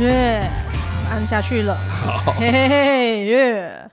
[0.00, 0.50] 耶，
[1.10, 3.90] 按下去了，好，嘿嘿嘿耶！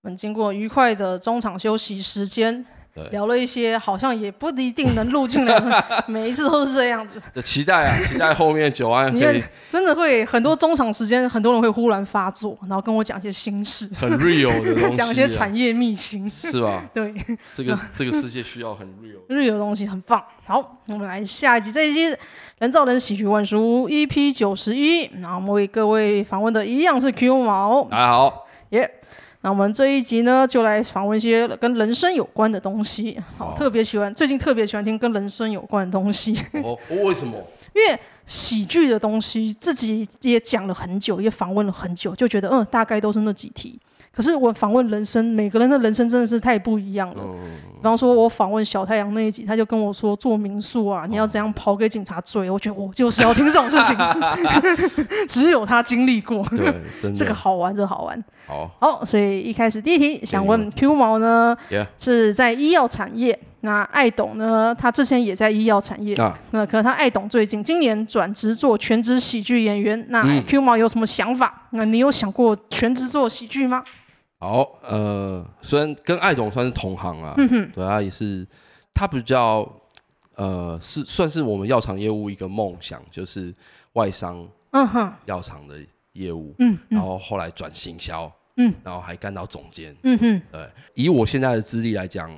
[0.00, 2.64] 我们经过愉快的中场休息时间。
[3.10, 5.84] 聊了一些，好像也不一定能录进来。
[6.06, 7.20] 每一次都是这样子。
[7.42, 9.42] 期待啊，期待后面九安可以。
[9.66, 16.84] 真的会很多中场时间，很多人会忽然发作，然后跟我讲一些心事，很 real 的东西， 讲一些产业秘辛，是吧？
[16.92, 17.14] 对，
[17.54, 20.22] 这个这个世界需要很 real real 的东西，很棒。
[20.44, 22.14] 好，我们来下一集，这一集
[22.58, 25.06] 人造人喜剧万事屋 EP 九十一。
[25.20, 28.82] 那我们为各位访问的一样是 Q 毛，大家好，耶。
[28.82, 29.01] Yeah
[29.44, 33.20] 那我们这一集呢，就来访问一些跟人生有关的东西。
[33.36, 36.38] 好，哦、特别喜欢，最近特别喜欢听跟人生有关的东西。
[36.62, 37.36] 哦， 为什么？
[37.74, 43.80] 因为喜剧的东西，自己也讲了很久，也访问了很久，就觉得嗯，大概都是那几题。
[44.14, 47.22] 可是我访问人生，每个人的人生真的是太不一样了。
[47.22, 47.38] 嗯、
[47.76, 52.50] 比方说，我访问小太阳那一集，他就跟我说做民宿啊，你要怎样跑给警察追？
[52.50, 53.96] 我觉得我就是要听这种事情，
[55.26, 56.44] 只有他经历过。
[56.50, 58.24] 对，真的这个好玩，这个好玩。
[58.46, 61.56] 好，好，所以一开始第一题想问 Q 毛呢
[61.98, 63.38] 是在医药产业。
[63.64, 66.16] 那艾董呢，他之前也在医药产业。
[66.16, 70.04] 啊、那可能他艾董最近今年转职做全职喜剧演员。
[70.08, 71.62] 那 Q 毛有什么想法？
[71.70, 73.82] 嗯、那你有想过全职做喜剧吗？
[74.42, 77.70] 好，呃，虽然跟艾董算是同行啊，嗯、哼。
[77.70, 78.44] 对他也是，
[78.92, 79.64] 他比较，
[80.34, 83.54] 呃，是算是我们药厂业务一个梦想，就是
[83.92, 85.76] 外商，嗯哼，药厂的
[86.14, 92.28] 业务，嗯，然后后来转行销，嗯，然后还干到总监，嗯哼，对，以我现在的资历来讲。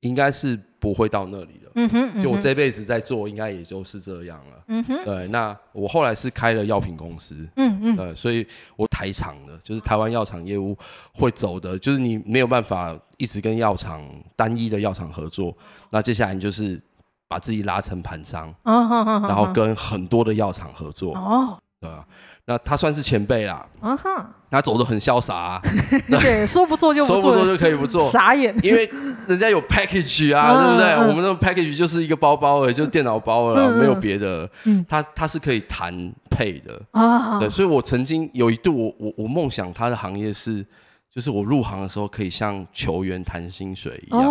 [0.00, 0.56] 应该是
[0.86, 5.26] 不会到那里了，嗯哼，嗯哼，就我这辈子在做，应该也就是这样了，嗯哼，对。
[5.28, 10.78] 那我后来是开了药品公司，嗯嗯，呃，所以我台厂的，就是台湾药厂业务
[11.12, 14.00] 会走的，就是你没有办法一直跟药厂
[14.36, 15.52] 单一的药厂合作，
[15.90, 16.80] 那接下来你就是
[17.26, 22.06] 把自己拉成盘商，哦，然后跟很多的药厂合作，哦，对吧？
[22.48, 25.62] 那他算是前辈啦，啊哈，他走的很潇洒，啊，
[26.08, 28.88] 对，说不做就说不做就可以不做，傻眼，因为
[29.26, 30.92] 人家有 package 啊，对不对？
[31.08, 35.92] 我们那种 package 就是一个包包而已，就是电脑包了，没有别的，嗯，他他是可以谈
[36.30, 36.80] 配的。
[36.92, 40.64] 啊，对，所以我曾经有一度，我我我梦想他的行业是，
[41.10, 44.24] 就是我入行的时候可以像球员谈薪水一样，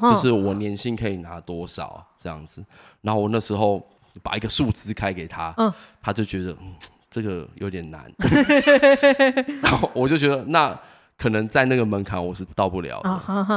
[0.00, 2.64] 就是我年薪可以拿多少这样子，
[3.02, 3.84] 然后我那时候
[4.22, 6.72] 把一个数字开给他，嗯，他就觉得嗯。
[7.16, 8.04] 这个有点难，
[9.62, 10.78] 然后我就觉得那
[11.16, 13.10] 可能在那个门槛我是到不了的，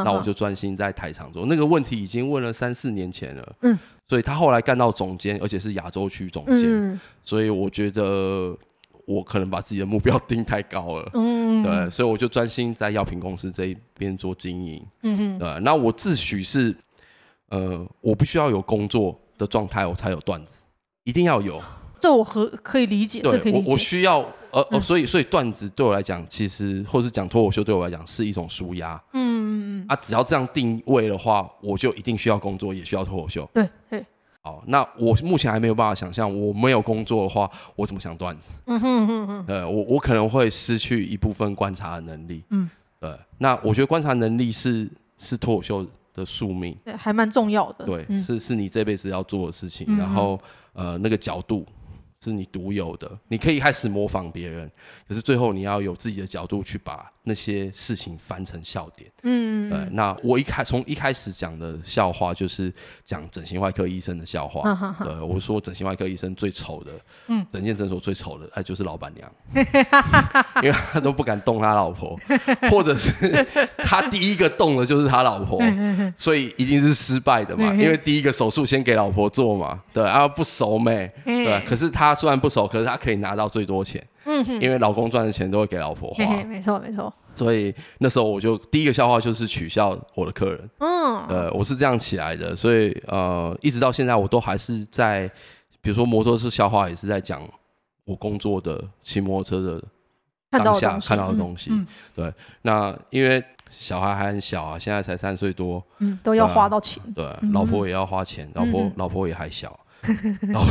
[0.06, 1.46] 那我就专心在台场做。
[1.48, 3.78] 那个问题已经问了三四年前了，嗯，
[4.08, 8.58] 所以他后来干到总监，而且是亚洲区总监，嗯，所以我觉得
[9.06, 16.74] 我可能把自己的目标定太高了，嗯，对，所以我就专心在药品公司这一边做经营，嗯哼，对，那我自诩是，
[17.50, 20.64] 呃，我不需要有工作的状态，我才有段子，
[21.04, 21.62] 一定要有。
[22.00, 23.68] 这我和可以理解，对，可以理解。
[23.68, 24.20] 我我需要，
[24.52, 29.02] 呃，呃，所以所以段子对我来讲，其实或是讲脱口秀对我来讲是一种舒压。
[29.14, 29.86] 嗯嗯嗯。
[29.88, 33.50] 啊，只要这样定位的话，我就一定需要工作，也需要脱口秀。
[33.54, 34.06] 对对。
[34.42, 38.54] 好，那我目前还没有办法想象，我没有工作的话，我怎么想段子？
[38.68, 39.46] 嗯哼哼哼。
[39.48, 42.42] 呃，我我可能会失去一部分观察的能力。
[42.50, 42.70] 嗯。
[43.00, 46.76] 对，那我觉得观察能力是是脱口秀的宿命。
[46.84, 47.86] 对，还蛮重要的。
[47.86, 49.98] 对，是是你这辈子要做的事情。
[49.98, 50.40] 然后
[50.74, 51.66] 呃，那个角度。
[52.22, 54.70] 是你独有的，你可以开始模仿别人，
[55.08, 59.12] 可是最后你要有自己的角度去把那些事情翻成笑点。
[59.24, 59.88] 嗯，对。
[59.92, 62.74] 那我一开从一开始讲的笑话就是
[63.06, 64.70] 讲整形外科医生的笑话。
[64.70, 66.92] 啊、对，我说整形外科医生最丑的，
[67.28, 69.30] 嗯，整间诊所最丑的，哎，就是老板娘，
[70.64, 72.20] 因为他都不敢动他老婆，
[72.72, 73.46] 或者是
[73.78, 75.62] 他第一个动的就是他老婆，
[76.16, 81.90] 所以一定是失败的嘛，因为第一个手术先给老婆做嘛，对，然后不熟妹，对，可是。
[82.00, 87.12] 他虽然不熟，可是他可以拿到最多钱，嗯哼，因为老公赚的钱都会给老婆花，没错没错。
[87.34, 95.28] 所以那时候我就第一个笑话就是取笑我的客人，嗯，呃，我是这样起来的，所以呃，一直到现在我都还是在，
[95.82, 97.42] 比如说摩托车笑话也是在讲
[98.06, 99.84] 我工作的骑摩托车的
[100.52, 101.72] 当下看到的东西，
[102.14, 102.32] 对。
[102.62, 103.42] 那因为
[103.72, 109.80] 小孩还很小啊，现在才三岁多，嗯，都要花到钱，对，老婆也要花钱，老婆老婆也还小。
[110.56, 110.66] 哦，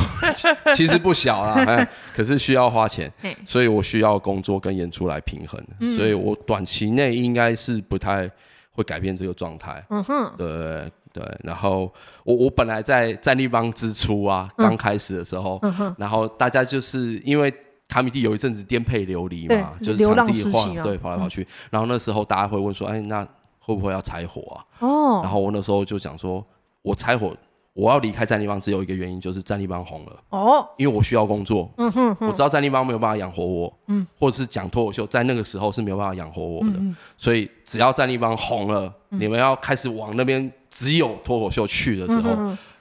[0.74, 3.12] 其实不小啦， 哎，可是需要花钱，
[3.46, 5.62] 所以我需要工作跟演出来平衡，
[5.96, 8.30] 所以我短期内应该是不太
[8.72, 9.84] 会改变这个状态。
[9.90, 11.38] 嗯哼，对对。
[11.42, 11.92] 然后
[12.24, 15.60] 我我本来在战立邦之初啊，刚开始的时候，
[15.98, 17.52] 然后大家就是因为
[17.88, 21.46] 卡米蒂有一阵子颠沛流离嘛，就是场地化，对，跑来跑去。
[21.70, 23.26] 然后那时候大家会问说，哎，那
[23.58, 24.64] 会不会要拆伙啊？
[24.80, 25.20] 哦。
[25.22, 26.44] 然后我那时候就讲说，
[26.82, 27.36] 我拆伙。
[27.78, 30.12] 我要离开战立帮只有一个原因，就是战立帮红了。
[30.30, 31.70] 哦，因为我需要工作。
[31.76, 36.72] 嗯哼，我知道战立帮没有办法养活我，嗯，或者是讲脱口秀，在那个时候是没有办法养活我的，
[37.16, 42.30] 所以只要战立帮红了，你们要开始往那边只有脱口秀去的时候，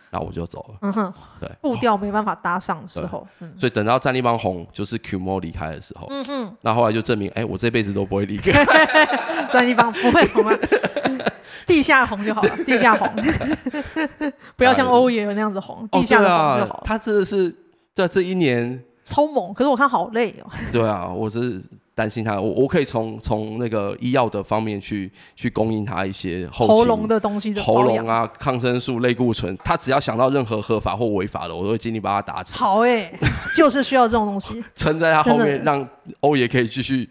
[0.09, 0.77] 那我就走了。
[0.81, 6.07] 嗯哼，对，步调没办法搭上的时候，所以等到战立帮红，就是 Q 魔离开的时候。
[6.09, 8.65] 嗯哼，那后来就证明，哎，我这辈子都不会离开。
[9.47, 10.57] 战立帮，不会红啊。
[11.65, 13.09] 地下红就好了， 地下红，
[14.55, 16.81] 不要像欧爷那样子红，地下的红就好。
[16.85, 17.53] 他真的是
[17.95, 20.49] 在这一年超猛，可是我看好累哦。
[20.71, 21.61] 对啊，我是
[21.95, 32.57] 担心他，我我可以从从那个医药的方面去去供应他一些喉咙的东西，喉咙啊，抗生素、类固醇，他只要想到任何合法或违法的，我都会尽力帮他达成。
[32.57, 33.11] 好哎，
[33.55, 35.87] 就是需要这种东西，撑在他后面，让
[36.19, 37.09] 欧爷可以继续。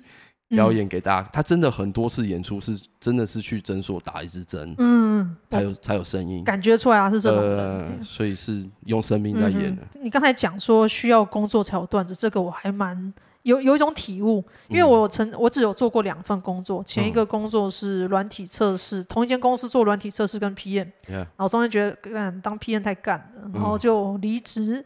[0.48, 9.82] 表演给大家，他真的很多次演出是真的是去诊所打一支针，嗯，才有才有声音，感觉出来啊是这种人，所以是用生命在演的。
[10.00, 13.12] 你刚才讲说需要工作才有段子，这个我还蛮
[13.42, 24.84] 有有一种体悟，因为我曾我只有做过两份工作，前一个工作是软体测试，同一间公司做软体测试跟 PM，然后中间觉得干当 PM 太干了，然后就离职。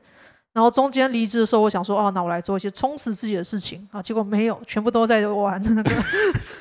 [0.53, 4.03] 然后中间离职的时候，我想说，哦，那我来做一些充实自己的事情啊。
[4.03, 5.91] 结果没有，全部都在玩那个。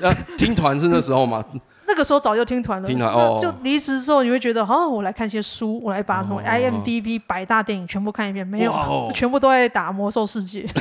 [0.00, 1.44] 呃，听团是那时候吗？
[1.88, 2.86] 那个时候早就听团了。
[2.86, 3.36] 听团哦。
[3.42, 8.46] 就离职之后，你会觉得，哦，我来看一些书，我来把什么 IMDB 百大电影全部看一遍。
[8.46, 10.64] 没有，全部都在打魔兽世界。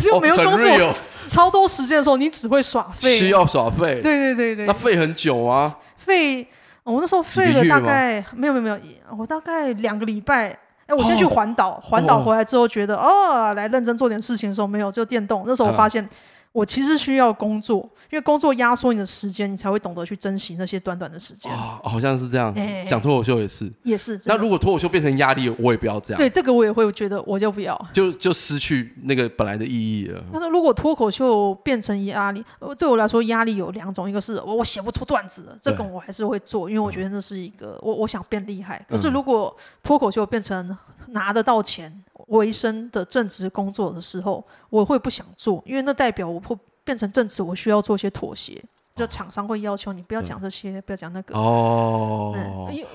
[0.00, 0.94] 就没有工作，
[1.26, 3.18] 超多时间的时候，你只会耍废。
[3.18, 4.00] 需要耍废。
[4.00, 4.66] 对对对对。
[4.66, 5.76] 那废很久啊。
[5.96, 6.46] 废。
[6.92, 10.56] 我那时候废了大概没有没有没有，我大概两个礼拜。
[10.86, 15.44] 哎，我先去环岛，环岛回来之后觉得哦，来认真做点事情的时候没有，就电动。
[15.46, 16.08] 那时候我发现。
[16.52, 17.80] 我其实需要工作，
[18.10, 21.52] 因为工作压缩你的时间，你才会懂得去珍惜那些短短的时间。
[21.52, 22.54] 哦，好像是这样。
[22.86, 24.20] 讲脱口秀也是，也是。
[24.24, 26.18] 那如果脱口秀变成压力，我也不要这样。
[26.18, 30.22] 对，这个我也会觉得，我就不要，就就失去那个本来的意义了。
[30.32, 32.44] 但是如果脱口秀变成压力，
[32.78, 38.84] 对我来说压力有两种，一个是我我写不出段子了，这个我还是会做，因为我觉得那是一个我我想变厉害。
[38.88, 40.76] 可是如果脱口秀变成
[41.08, 41.92] 拿得到钱
[42.28, 46.56] 为生的正职工作的时候，我会不想做，因为那代表我会。
[46.84, 48.64] 变成正职，我需要做些妥协。
[48.98, 51.38] 就厂商会要求你不要讲这些，不要讲那个。
[51.38, 52.34] 哦，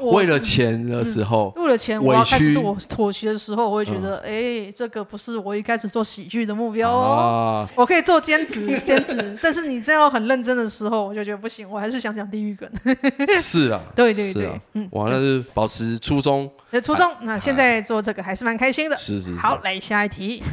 [0.01, 7.65] 为了钱的时候，为了钱我要开始妥妥协的时候，我会觉得，哎，这个不是我一开始做喜剧的目标哦。
[7.75, 12.69] 我可以做兼职，兼职，但是你这样很认真的时候，我就觉得不行，我还是想讲地狱梗。
[13.39, 16.51] 是啊，对对对，嗯，我那是保持初衷。
[16.83, 18.97] 初衷，那现在做这个还是蛮开心的。
[18.97, 19.35] 是是。
[19.35, 20.43] 好，来下一题。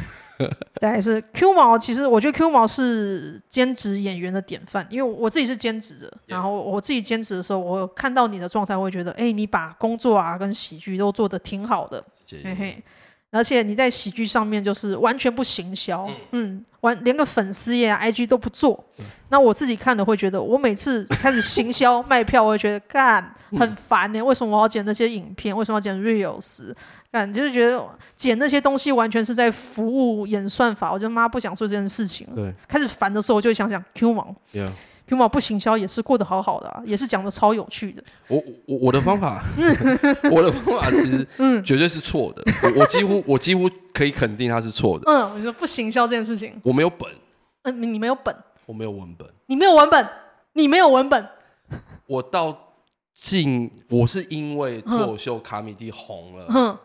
[0.81, 12.03] 再来是 Q 毛，其实我觉得 Q 毛是兼职演员的典范，因为我自己是兼职的，然后我自己兼职的时候，我看到你的状态，我会觉得，哎，你把工作啊跟喜剧都做得挺好的，
[12.43, 12.83] 嘿嘿。
[13.33, 18.83] 而且你在喜剧上面就是完全不行销，嗯，完连个粉丝页、IG 都不做。
[19.29, 24.21] 那我自己看了会觉得，我每次开始行销 卖票，我会觉得干很烦呢。
[24.21, 25.55] 为什么我要剪那些影片？
[25.55, 26.73] 为什么要剪 Reels？
[27.11, 27.83] 干就是觉得
[28.15, 30.91] 剪那些东西完全是在服务演算法。
[30.91, 32.25] 我就妈不想做这件事情。
[32.33, 34.35] 对，开始烦的时候，我就会想想 Q 毛。
[35.07, 38.01] Q 毛不行销也是过得好好的，啊，也是讲的超有趣的。
[38.29, 39.43] 我我我的方法，
[40.31, 41.27] 我的方法其实
[41.63, 42.41] 绝对是错的。
[42.63, 45.03] 我我几乎我几乎可以肯定它是错的。
[45.11, 47.09] 嗯，你说不行销这件事情，我没有本。
[47.63, 48.33] 嗯，你没有本，
[48.65, 49.27] 我没有文本。
[49.47, 50.07] 你没有文本，
[50.53, 51.27] 你没有文本。
[52.07, 52.57] 我到
[53.13, 56.77] 近，我是因为脱口秀卡米蒂红了，嗯，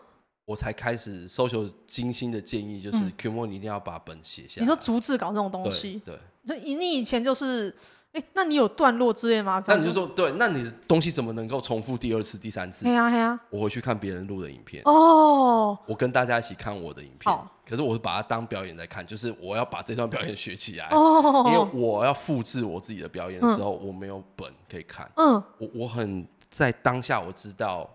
[0.46, 4.64] 我才开始搜求精心的建议，就是 Q 毛你一定要把本写下来。
[4.64, 7.74] 你说逐字稿这种东西，对，就你以前就是。
[8.12, 9.62] 哎，那你有段落之类吗？
[9.66, 12.86] 那你就说对，那你的东西怎么能够重复第二次、第三次？
[12.86, 13.38] 对呀，对呀。
[13.50, 17.38] 我回去看别人录的影片哦，我跟大家一起看我的影片。
[17.68, 25.06] 可是我是把它当表演在看，就是我要把这段表演学起来哦，因为我要复制我自己的表演的时候，我没有本可以看。
[25.16, 27.86] 嗯，我我很在当下我知道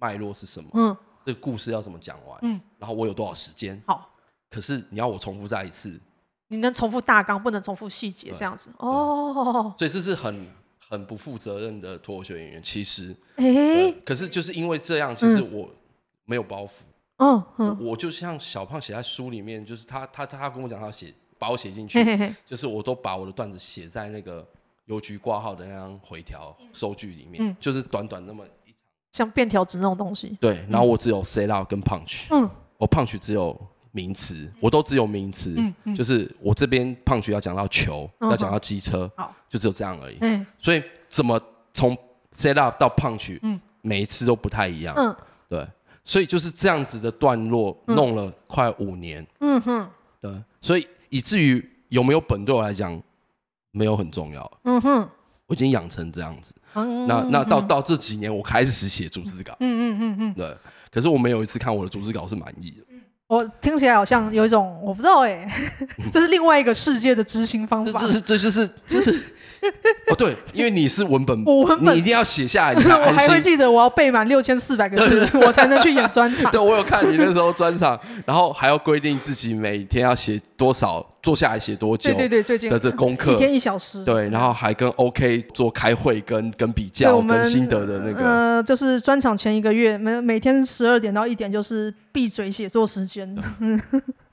[0.00, 0.96] 脉络是什么，嗯，
[1.28, 3.78] 这个故事要怎么讲完，嗯，然后我有多少时间。
[3.86, 4.10] 好，
[4.48, 6.00] 可是你要我重复再一次。
[6.46, 9.74] 你能重复大纲，不能重复细节，这样子哦。
[9.78, 10.48] 所以这是很
[10.88, 12.62] 很不负责任的脱口秀演员。
[12.62, 15.68] 其实，哎，可是就是因为这样，其实我
[16.24, 16.70] 没有包袱。
[17.18, 22.02] 嗯嗯，我就像小胖写在书里面，就是他他他跟我讲，他写把我写进去，
[22.46, 24.48] 就是我都把我的段子写在那个
[24.86, 28.46] 邮局挂号的那张回条收据里面，就是短短那么
[29.12, 30.36] 像便条纸那种东西。
[30.40, 32.24] 对，然后我只有 set up 跟 punch。
[32.30, 33.58] 嗯，我 punch 只有。
[33.90, 40.18] 名词我都只有名词，嗯嗯、就是我这边 punch 要讲到球，嗯、要讲到机车，好就只有这样而已。
[40.20, 41.40] 嗯、所以怎么
[41.72, 41.96] 从
[42.32, 44.94] set up 到 punch，嗯、每一次都不太一样。
[44.96, 45.16] 嗯，
[45.48, 45.66] 对，
[46.04, 49.26] 所以就是这样子的段落，弄了快五年。
[49.40, 49.88] 嗯哼，
[50.20, 53.02] 对，所以以至于有没有本对我来讲
[53.72, 54.58] 没有很重要。
[54.64, 55.08] 嗯哼，
[55.48, 56.54] 我已经养成这样子。
[56.74, 59.56] 那那到到这几年，我开始写逐字稿。
[59.60, 60.56] 嗯嗯嗯嗯，对。
[60.92, 62.76] 可是我没有一次看我的逐字稿是满意的。
[63.26, 65.46] 我听起来好像有一种我不知道哎，
[66.12, 68.00] 这是另外一个世界的执行方法。
[68.26, 69.20] 这就是就是
[70.10, 72.74] 哦对，因为你是文本， 我文本你一定要写下来。
[73.06, 76.50] 我还会记得我要背满六千四百个字，我才能去演专场。
[76.50, 81.04] 对，我有看你那时候专场，然后还要规定自己每天要写多少。
[81.20, 82.10] 坐下来写多久？
[82.12, 84.02] 对对对，最近的这功课，一天一小时。
[84.02, 88.24] 对，然后还跟 OK 做开会，跟跟比较，跟心得的那个。
[88.24, 93.36] 呃，就是专场前一个月，每每天十二点到一点就是闭嘴写作时间。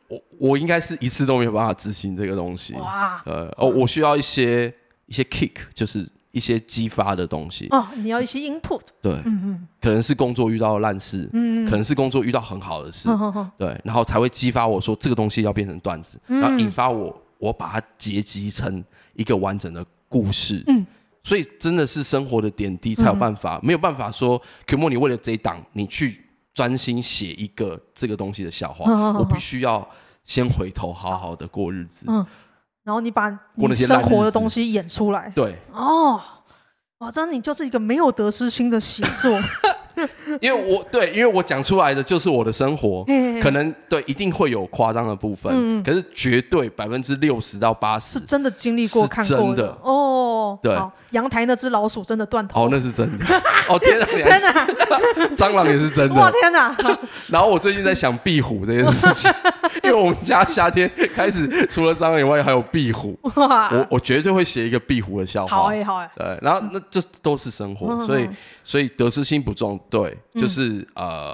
[0.08, 2.75] 我我应该是一次都没有办法执行这个东西。
[2.75, 3.22] 哇。
[3.25, 4.74] 呃哦，我需要一些
[5.07, 6.09] 一些 kick，就是。
[6.35, 7.65] 一些激发的东西。
[7.69, 13.07] 哦，你要一些 input，对，嗯嗯，可能是工作遇到烂事，嗯，可能是工作遇到很好的事，
[13.57, 18.83] 对，然后才会激发我说这个东西要变成段子，然后引发我，我把它结集成
[19.13, 20.85] 一个完整的故事，嗯，
[21.24, 26.21] 所以真的是生活的点滴才有办法，没有办法说 Q 你为了这一档你去
[26.53, 29.88] 专心写一个这个东西的笑话，我必须要
[30.25, 32.25] 先回头好好的过日子，嗯。
[32.86, 36.22] 然后你把你生活的东西演出来，对，哦，
[37.00, 39.38] 哇，这样你就是一个没有得失心的写作。
[40.42, 43.04] 因为我对，因为我讲出来的就是我的生活，
[43.42, 49.70] 可能对一定会有夸张的部分，嗯可是绝对百分之六十到八十是真的经历过、看过的。
[49.82, 50.60] 哦。
[50.62, 50.77] 对，
[51.15, 53.25] 阳台那只老鼠真的断头，哦，那是真的。
[53.67, 54.67] 哦天哪，天哪，
[55.36, 56.15] 蟑螂也是真的。
[56.15, 56.75] 哇天哪！
[57.29, 59.31] 然后我最近在想壁虎这件事情，
[59.84, 65.57] 因为我们家夏天开始除了蟑螂以外还有壁虎，我我绝对会写一个壁虎的笑话。
[65.57, 66.12] 好哎，好哎。
[66.15, 68.29] 对，然后那这都是生活，所以。
[68.67, 71.31] 所以得失心不重，对，就是呃，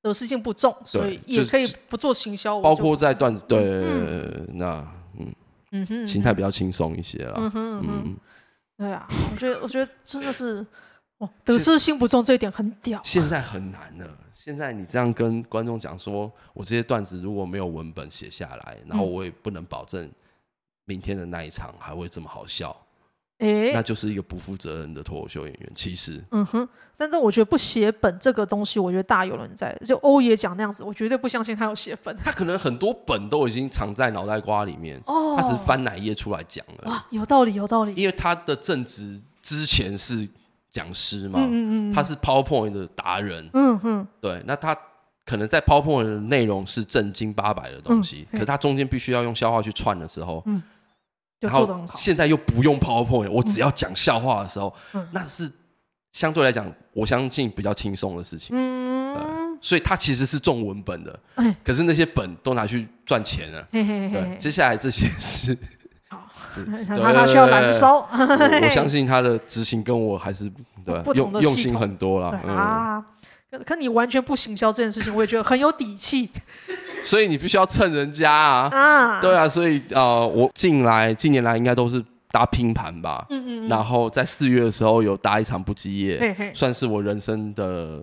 [0.00, 3.60] 得失心不重，所以也可以不做行销，包括在段子，对，
[4.54, 4.82] 那
[5.20, 5.30] 嗯
[5.72, 8.16] 嗯哼，心态比较轻松一些了，嗯哼嗯，
[8.76, 10.64] 对啊，我觉得我觉得真的是，
[11.18, 20.10] 哇，得失心不重这一点很屌，现在很难了，现在你这样跟观众讲说，我这些段子如果没有文本写下来，然后我也不能保证
[20.84, 22.76] 明天的那一场还会这么好笑。
[23.42, 25.72] 欸、那就是一个不负责任的脱口秀演员。
[25.74, 29.76] 其实，嗯哼，但是我觉得不写本这个东西，我觉得大有人在。
[29.84, 32.16] 就欧爷讲那样子，我绝对不相信他有写本。
[32.16, 36.90] 他可能很多本都已经藏在脑袋瓜里面，哦，他只是翻哪页出来讲了。
[36.90, 37.92] 哇，有道理，有道理。
[37.94, 40.28] 因为他的正职之前是
[40.70, 44.40] 讲师嘛，嗯嗯嗯，他是 PowerPoint 的达人，嗯哼，对。
[44.46, 44.76] 那他
[45.26, 50.62] 可能在 PowerPoint 的内容是正经八百的东西，嗯、可是他中间必须要用消化去串的时候，嗯。
[51.42, 54.72] 然后现在又不用 PowerPoint，我只要讲笑话的时候，
[55.10, 55.50] 那是
[56.12, 58.56] 相对来讲，我相信比较轻松的事情。
[58.56, 61.20] 嗯，所以他其实是重文本的，
[61.64, 63.66] 可是那些本都拿去赚钱了。
[63.70, 65.56] 对，接下来这些 是，
[66.86, 68.06] 他他需要燃烧。
[68.10, 70.50] 我相信他的执行跟我还是
[70.84, 72.28] 对用用心很多了。
[72.46, 73.04] 啊，
[73.50, 76.30] 可可你完全不行销这件事情，我也觉得很有底气。
[77.02, 78.68] 所以你必须要蹭人家啊！
[78.68, 86.52] 啊，对啊，所以呃，我近来近年来应该都是搭拼盘吧，嗯嗯，然后在四月的时候有搭一场不羁夜，嘿嘿。
[86.54, 88.00] 算是我人生的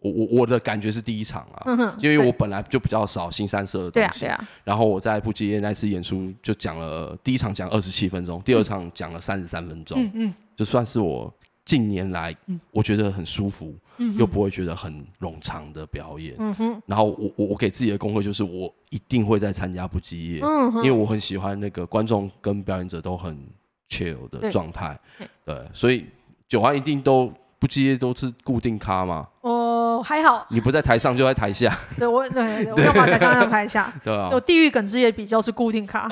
[0.00, 11.32] 我我我的感觉是第一场啊，因为我本来就比较少新三色的东西，对啊，对啊，然后我在不羁夜那次演出就讲了第一场讲二十七分钟，第二场讲了三十三分钟，嗯嗯，就算是我
[11.64, 12.36] 近年来
[12.70, 13.74] 我觉得很舒服。
[14.18, 23.38] 又不会觉得很冗长的表演，嗯、然后我我我给自己的功课就是我一定会再参加不羁夜，嗯、因为我很喜欢那个观众跟表演者都很
[23.88, 24.98] chill 的状态，
[25.44, 26.06] 对，对，所以
[26.48, 29.24] 九安一定都不接都是固定咖吗？
[30.02, 31.72] 还好，你不在台上就在台下。
[31.96, 33.92] 对，我对，我要把台上让台下。
[34.02, 36.08] 对啊，有地域梗之夜比较是固定咖，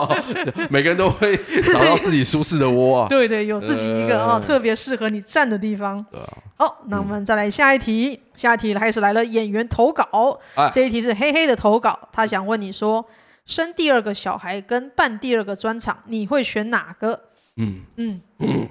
[0.68, 1.34] 每个人都会
[1.72, 3.08] 找到自己舒适的窝啊。
[3.10, 6.04] 对对，有自己一个哦，特别适合你站的地方。
[6.10, 6.28] 对啊。
[6.58, 10.38] 好，那我们再来下一题，下一题开始来了，演员投稿。
[10.70, 13.02] 这一题是黑黑的投稿，他想问你说，
[13.46, 17.18] 生第二个小孩跟办第二个专场，你会选哪个？
[17.56, 18.68] 嗯嗯嗯。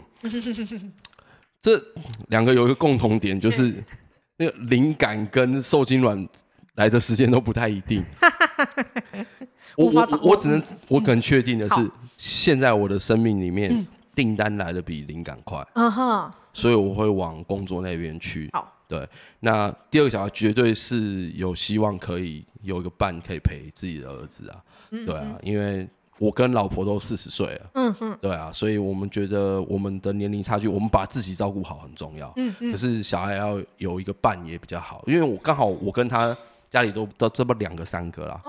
[1.62, 1.82] 这
[2.30, 3.74] 两个有一个共同点，就是。
[4.38, 6.28] 那个灵感跟受精卵
[6.74, 8.04] 来的时间都不太一定。
[9.78, 15.64] 我我我只能我可能确定的是，现在我的生命里面订单来的比灵感快。
[15.76, 18.50] 嗯哼，所以我会往工作那边去。
[18.52, 19.08] 好，对。
[19.42, 24.58] 那第二个小孩绝对是有希望可以有一个伴可以陪自己的儿子啊。
[24.90, 25.88] 对啊，因为
[26.22, 36.38] 我跟老婆都四十岁了，嗯嗯，对啊，所以我们觉得我们的年龄差距，我们把自己照顾好很重要，嗯嗯，可是小孩要有一个伴也比较好，因为我刚好我跟他
[36.70, 38.40] 家里都都这么两个三个啦，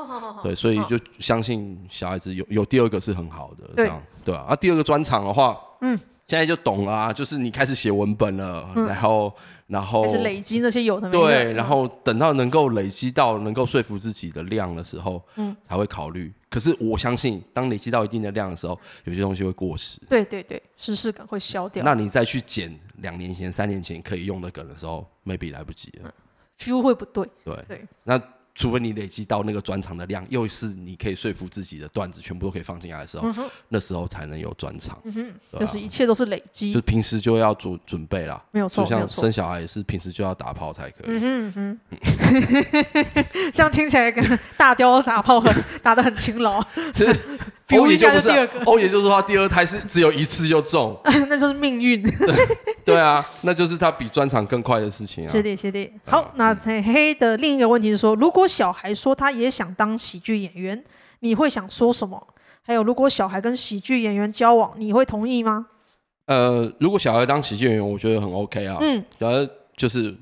[0.42, 4.02] 对，所以就相信小孩子有有第二个是很好的，这样。
[4.22, 5.98] 对啊，啊，第二个专场的话，嗯。
[6.28, 9.30] 现在就懂了啊，就是你开始写文本了，嗯、然后，
[9.72, 11.24] 然后是累积那些有的没的。
[11.24, 16.30] 对，然后等到能够累积到能够说服自己的量的时候，嗯，才会考虑。
[16.50, 19.98] 可是我相信，当累积到一定的量的时候，有些东西会过时。
[20.08, 21.82] 对对对，时事感会消掉。
[21.82, 26.12] 那你再去捡两年前、三年前可以用的梗的时候，maybe 来不及了
[26.58, 27.26] ，feel 会不对。
[27.42, 28.22] 对对，那。
[28.54, 35.00] 除非你累积到那个专场的量，又是你可以说服自己的段子，全部都可以放进来的时候，嗯、那时候才能有专场。
[35.04, 38.42] 嗯、哼吧就是一切都是累积，就平时就要准准备啦。
[38.50, 41.18] 没有错，就像生小孩也是平时就要打炮才可以。
[41.18, 41.80] 嗯哼，
[43.52, 46.62] 这样 听起来跟大雕打炮很打的很勤劳。
[46.92, 47.16] 其实
[47.78, 48.28] 欧爷就不是，
[48.64, 50.96] 欧爷就说他第二胎是只有一次就中，
[51.28, 52.02] 那就是命运。
[52.84, 55.30] 对啊，那就是他比专场更快的事情啊。
[55.30, 55.92] 是的，是的。
[56.04, 60.82] 好，那黑黑的另一个问题是说，如果小孩说他也想当喜剧演员，
[61.20, 62.20] 你会想说什么？
[62.64, 65.66] 还有，如果小孩跟喜剧演员交往，你会同意吗？
[66.26, 68.78] 呃，如果小孩当喜剧演员，我觉得很 OK 啊。
[68.80, 69.38] 嗯，然后
[69.76, 70.14] 就是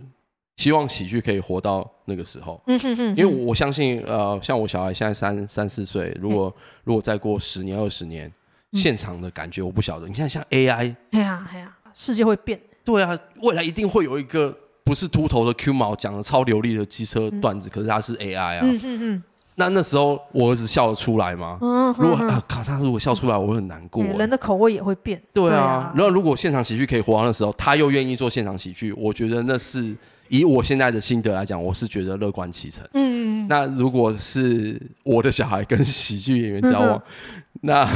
[0.61, 2.61] 希望喜剧可以活到那个时候。
[2.67, 3.17] 嗯哼哼。
[3.17, 8.31] 因为我相信，呃，像我小孩现在三三四岁，如果如果再过十年二十年，
[8.75, 10.07] 现场的感觉我不晓得。
[10.07, 11.75] 你看，像 AI，哎呀哎呀。
[11.93, 18.61] 世界会变，对啊，未来一定会有一个不是秃头的 Q 毛讲的超流利的机车段子，嗯、可是他是 AI 啊。
[18.63, 19.23] 嗯。
[19.57, 21.59] 那那时候我儿子笑得出来吗？
[21.61, 21.93] 嗯。
[21.99, 24.05] 如果啊靠，他如果笑出来，我会很难过。
[24.05, 25.21] 人的口味也会变。
[25.33, 25.93] 对啊。
[25.97, 29.95] 然后如果现场喜剧可以活到那时候，他又愿意做现场喜剧，我觉得那是
[30.31, 32.83] 以我现在的心得来讲，我是觉得乐观其成。
[32.95, 33.49] 嗯嗯。
[33.49, 37.03] 那如果是我的小孩跟喜剧演员交往，
[37.61, 37.87] 那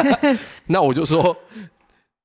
[0.68, 1.34] 那我就说。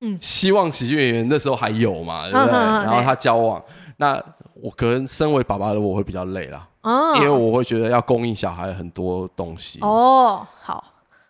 [0.02, 2.54] 嗯，希望喜剧演员那时候还有嘛，对不对？
[2.54, 3.64] 然后他交往，
[3.96, 4.22] 那
[4.56, 6.68] 我可能身为爸爸的我会比较累啦，
[7.16, 9.80] 因为我会觉得要供应小孩很多东西。
[9.80, 10.84] 哦，好，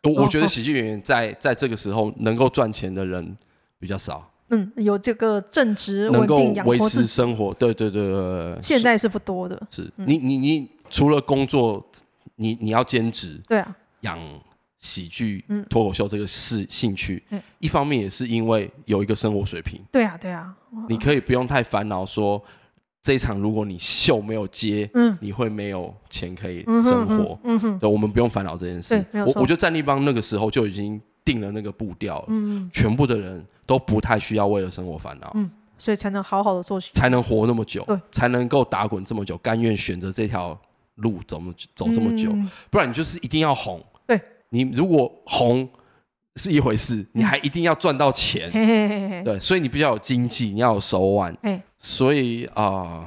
[0.04, 3.38] 我我觉得喜剧演员在在这个时候能够赚钱的人
[3.80, 4.28] 比较少。
[4.50, 9.62] 嗯，有这个正职能够维持生活，对对对对，现在是不多的。
[9.70, 11.86] 是你你你除了工作，
[12.36, 14.20] 你你要兼职，对啊，养。
[14.78, 17.24] 喜剧、脱口秀这个是兴趣，
[17.58, 19.82] 一方面也是因为有一个生活水平。
[19.92, 20.54] 对啊，对啊，
[20.88, 22.40] 你可以不用太烦恼说
[23.02, 27.40] 这一场如果你秀没有接，嗯你会没有钱可以生活。
[27.46, 29.04] 嗯哼，对，我们不用烦恼这件事。
[29.12, 32.26] 我我觉得战立帮那个时候就已经定了那个步调了。
[32.28, 35.32] 嗯，全部的人都不太需要为了生活烦恼。
[35.36, 40.58] 嗯，所以才能好好的做，才能活那么久，才能够打滚这么久，甘愿选择这条
[40.96, 42.32] 路走么走这么久，
[42.70, 43.84] 不然你就是一定要红。
[44.08, 44.22] 对。
[44.50, 45.68] 你如果红
[46.36, 51.62] 是一回事，你还一定要赚到钱，嗯、对，所以你必须要有经济，你要有手腕，嘿。
[51.80, 53.06] 所以啊，呃、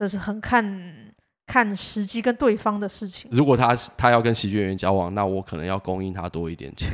[0.00, 1.05] 这是很看。
[1.46, 3.28] 看时机跟对方的事情。
[3.30, 6.90] 如果他他要跟喜剧演员交往，那我可能要供应他多一点钱。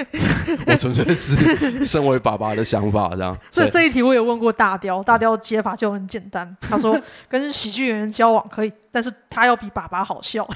[0.66, 3.36] 我纯粹是身为爸爸的想法，这样。
[3.50, 6.56] 所以这一题我也问过大雕，大雕的解法就很简单。
[6.60, 10.46] 他说 跟喜剧演员交往可以，但是他要比爸爸好笑。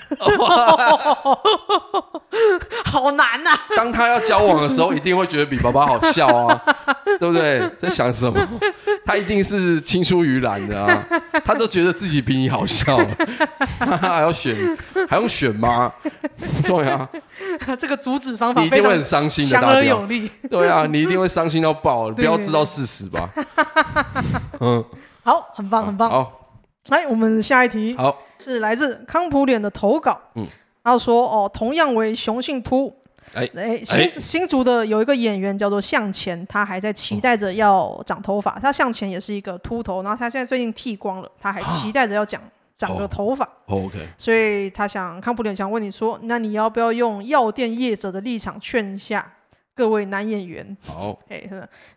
[2.84, 3.50] 好难呐！
[3.74, 6.62] 当他要交往的时候，一定会觉得比爸爸好笑啊，
[7.18, 7.66] 对不对？
[7.78, 8.46] 在想什么？
[9.04, 11.04] 他一定是青出于蓝的啊，
[11.44, 12.98] 他都觉得自己比你好笑。
[14.00, 14.54] 还要选，
[15.08, 15.92] 还用选吗？
[16.64, 17.08] 对啊，
[17.78, 20.30] 这个阻止方法你一定会很伤心的，强而有力。
[20.48, 23.28] 对啊，你一定会伤心到爆， 不要知道事实吧？
[24.60, 24.84] 嗯，
[25.22, 26.10] 好，很棒，很棒。
[26.10, 26.50] 好，
[26.88, 30.20] 来，我们下一题，好，是来自康普脸的投稿。
[30.34, 30.46] 嗯，
[30.82, 32.94] 然后说哦，同样为雄性秃。
[33.34, 38.58] 哎哎，新新竹的有一个演员叫做向前，他还在期待着要长头发。
[38.60, 42.42] 他向前也是一个秃头，然后他现在最近剃光了，他还期待着要讲。
[42.74, 49.32] 长个头发，OK，所以他想康普脸想问你说，那你要不要用药店业者的立场劝一下
[49.74, 50.76] 各位男演员？
[50.80, 51.42] 好， 哎，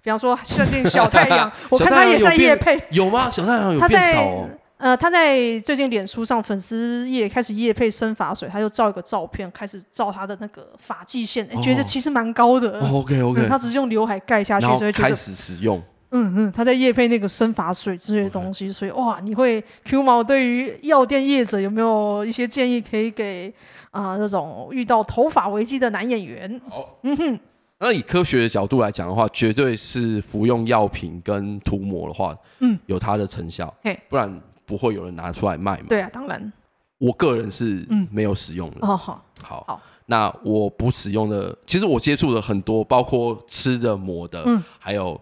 [0.01, 3.29] 比方说最近小太阳， 我看他也在业配，有吗？
[3.31, 4.49] 小太阳有变少？
[4.77, 12.81] 呃，他在最近脸书上粉丝页开始业配生发水，他就照一个照片，开始照他的那个发际线，哎，觉得其实蛮高的。
[12.81, 15.81] OK OK，他只是用刘海盖下去，所以开始使用。
[16.11, 23.53] 嗯嗯，他在夜配那个生发水之类的东西.所以哇，你会 Q 毛对于药店业者有没有一些建议可以给
[23.91, 26.61] 啊、呃、这种遇到头发危机的男演员？
[26.69, 27.39] 好，嗯哼，
[27.79, 35.85] 那以科学的角度来讲的话，绝对是服用药品跟涂抹的话，嗯，有它的成效，嘿，不然不会有人拿出来卖嘛。
[35.89, 36.51] 对啊，当然。
[36.97, 38.77] 我个人是没有使用的。
[38.81, 39.81] 哦，好，好，好。
[40.05, 45.19] 那我不使用的，其实我接触了很多，包括吃的、抹的，嗯，还有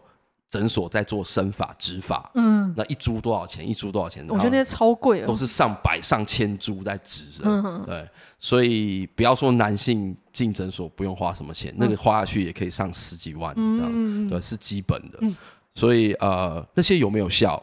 [0.54, 3.68] 诊所在做生发、植发，嗯，那一株多少钱？
[3.68, 4.24] 一株多少钱？
[4.30, 8.08] 我觉得那些超贵，都是上百、上千株在植的，嗯，对。
[8.38, 15.18] 所以不要说男性进诊所不用花什么钱，那个花下去也可以上十几万，嗯，对，是基本的。
[15.74, 17.62] 所以呃，那些有没有效？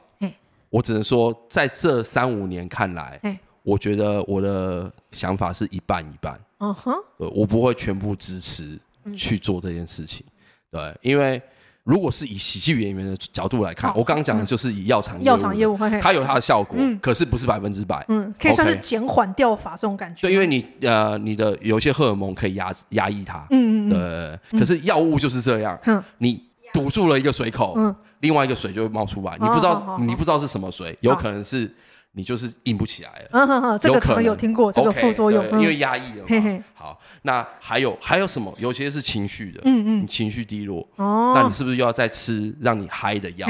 [0.68, 3.20] 我只能说，在这三五年看来，
[3.62, 6.40] 我觉得我的想法是一半一半。
[6.59, 8.76] 嗯哼，我不会全部支持
[9.16, 10.26] 去做这件事情，
[10.72, 11.40] 对，因为
[11.84, 20.22] 如果是以喜剧演员的角度来看，我刚刚讲的就是以药厂药厂业务，它有它的效果，可是不是百分之百，嗯，可以算是减缓掉发这种感觉。
[20.22, 25.78] 对，因为你呃，你的有些荷尔蒙可以压压抑它，嗯嗯对，可是药物就是这样，
[26.18, 27.76] 你堵住了一个水口，
[28.20, 31.72] 另外一个水就会冒出来，你不知道你不知道是什么水，有可能是。
[32.12, 36.64] 你就是硬不起来了，嗯哼哼，这个可能有听过这个副作用，因为压抑了嘛。
[36.74, 38.52] 好，那还有还有什么？
[38.58, 43.46] 有些是情绪的，嗯嗯，情绪低落，哦，那你是不是又要再吃让你嗨的药？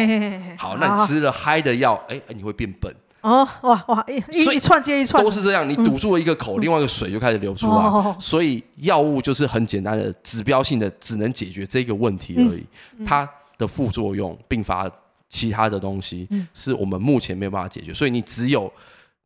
[0.58, 2.94] 好，那你吃了嗨的药，哎，你会变笨。
[3.22, 5.66] 哦，哇哇，一一串接一串，都是这样。
[5.66, 8.16] 你堵住了一个口，另外一个水就开始流出来。
[8.20, 12.66] 所以药物就是很简单的指标性的，只能解决这个问题而已。
[13.06, 14.86] 它的副作用并发。
[15.30, 18.70] 其他的东西是我们目前没有办法解决，所以你只有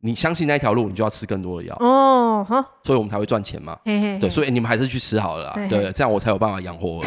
[0.01, 1.75] 你相信那条路，你就要吃更多的药。
[1.79, 7.03] 哦，哈，所以我们才会赚钱嘛，对，所以你们还是去吃好了，对，这样我才有办法养活。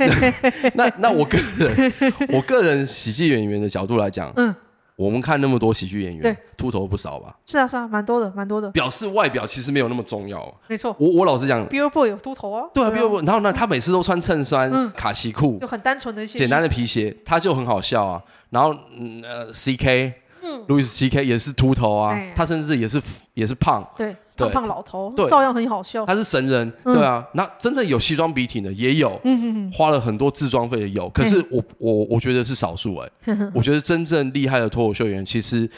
[0.74, 1.92] 那那我个人，
[2.28, 4.54] 我个人喜剧演员的角度来讲，嗯，
[4.96, 7.36] 我们看那么多喜剧演员，秃头不少吧？
[7.44, 8.70] 是啊是啊，蛮多的，蛮多的。
[8.70, 10.96] 表示外表其实没有那么重要，没错。
[10.98, 18.22] 我我老实讲，Billboard 有秃头啊，对啊，Billboard，然后呢，他每次都穿衬衫、卡其裤，就很单纯的一些简单的皮鞋，他就很好笑啊。
[18.48, 23.02] 然后，嗯，呃，C K，嗯，路易斯 C K 也是秃头啊，他甚至也是
[23.34, 26.04] 也是胖，对，胖胖老头，对，照样很好笑。
[26.06, 27.26] 他是神人，对啊。
[27.34, 31.08] 那真的有西装笔挺的也有，嗯，花了很多自装费的有。
[31.10, 33.10] 可是我我我觉得是少数哎，
[33.54, 35.68] 我觉得真正厉害的脱口秀演员其实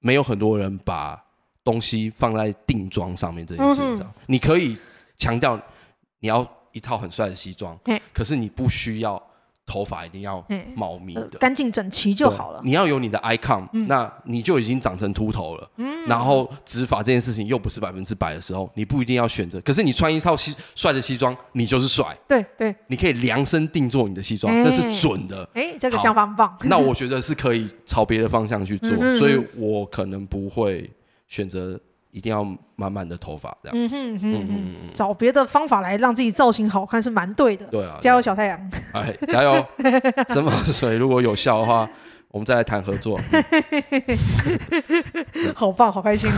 [0.00, 1.20] 没有很多人把
[1.64, 4.10] 东西放在定妆上面这件事情上。
[4.26, 4.76] 你可以
[5.16, 5.60] 强调
[6.20, 7.78] 你要一套很帅的西装，
[8.12, 9.22] 可是你不需要。
[9.68, 10.42] 头发一定要
[10.74, 12.60] 茂密的，干净整齐就好了。
[12.64, 15.70] 你要有你的 icon，那你就已经长成秃头了。
[16.06, 19.60] 然后植发这件事情又不是百分之百的时候，你不一定要选择。
[19.60, 22.16] 可是你穿一套西帅的西装，你就是帅。
[22.26, 25.46] 对对，你可以量身定做你的西装，那是准的。
[25.52, 26.56] 哎，这个想法很棒。
[26.64, 30.90] 那我觉得是可以朝别的方向去做，所以我可能不会
[31.28, 31.78] 选择。
[32.10, 32.42] 一定要
[32.76, 37.66] 满满的头发这样，嗯哼哼哼，找别的方法来让自己造型好看是蛮对的。
[37.66, 38.70] 对啊，加油小太阳！
[38.92, 39.64] 哎，加油！
[40.28, 41.88] 生发水如果有效的话，
[42.30, 43.20] 我们再来谈合作。
[45.54, 46.30] 好棒，好开心。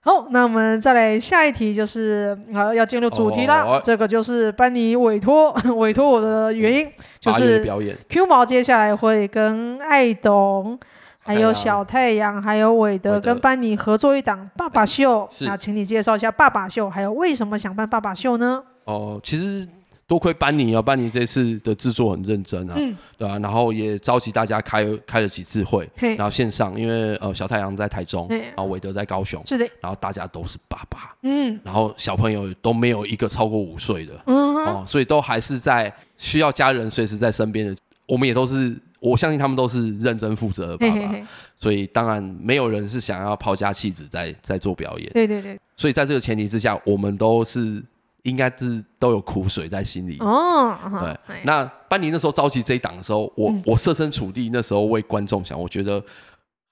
[0.00, 3.80] 好，那我们再来下一题，就是啊，要进入主题啦。
[3.84, 7.96] 这个就是班尼委托 委托我的原因，就是表演。
[8.08, 10.78] Q 毛接下来会跟艾董。
[11.24, 18.62] 还有小太阳，还有韦德跟班尼合作一档爸爸秀，那请你介绍一下爸爸秀，还有为什么想办爸爸秀呢？
[18.84, 19.64] 哦，其实
[20.04, 38.76] 多亏班尼啊，班尼这次的制作很认真啊，嗯、对啊，然后也召集大家开开了几次会，然后线上，因为呃小太阳在台中，嘿然后韦德在高雄，是的，然后大家都是爸爸，嗯，然后小朋友都没有一个超过五岁的，嗯哼，哦，所以都还是在需要家人随时在身边的，我们也都是。
[39.02, 45.10] 我相信他们都是认真负责的爸爸，嘿嘿嘿，所以当然没有人是想要抛家弃子在在做表演。
[45.12, 45.58] 对对对。
[45.76, 47.82] 所以在这个前提之下，我们都是
[48.22, 50.18] 应该是都有苦水在心里。
[50.20, 50.78] 哦。
[51.26, 51.36] 对。
[51.42, 56.00] 那班尼那时候召集这一档的时候，我、嗯、我设身处地那时候为观众想，我觉得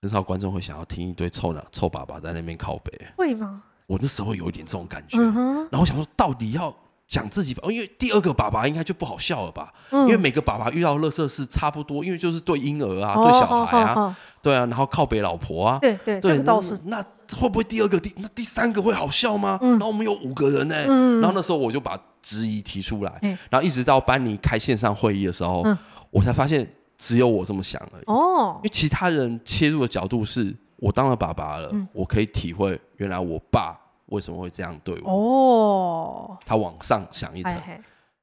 [0.01, 2.93] 很少观众会想要听一堆臭男臭爸爸在那边靠北。
[3.17, 3.61] 会吗？
[3.89, 5.19] 我那时候有一点这种感觉。
[5.19, 5.35] 嗯、
[5.73, 6.73] 然后我想说，到底要。
[7.11, 9.73] 讲自己吧，因为第二个爸爸应该就不好笑了吧？
[9.91, 16.79] 嗯、因为每个爸爸遇到的垃圾事差不多，因为就是对婴儿啊，哦、对小孩啊，对啊，然后靠北老婆啊，对对，对这个倒是。
[16.85, 17.03] 那
[17.37, 19.59] 会不会第二个第那第三个会好笑吗？
[19.61, 25.77] 嗯、然后我们有五个人呢、欸，嗯、然后那时候我就把质疑提出来，嗯、然后一直到班尼开线上会议的时候，嗯、
[26.13, 26.65] 我才发现
[26.97, 28.05] 只有我这么想而已。
[28.07, 33.77] 哦，因为其他人切入的角度是我当了爸爸了，嗯、我可以体会原来我爸。
[34.11, 35.11] 为什么会这样对我？
[35.11, 37.55] 哦，他往上想一层，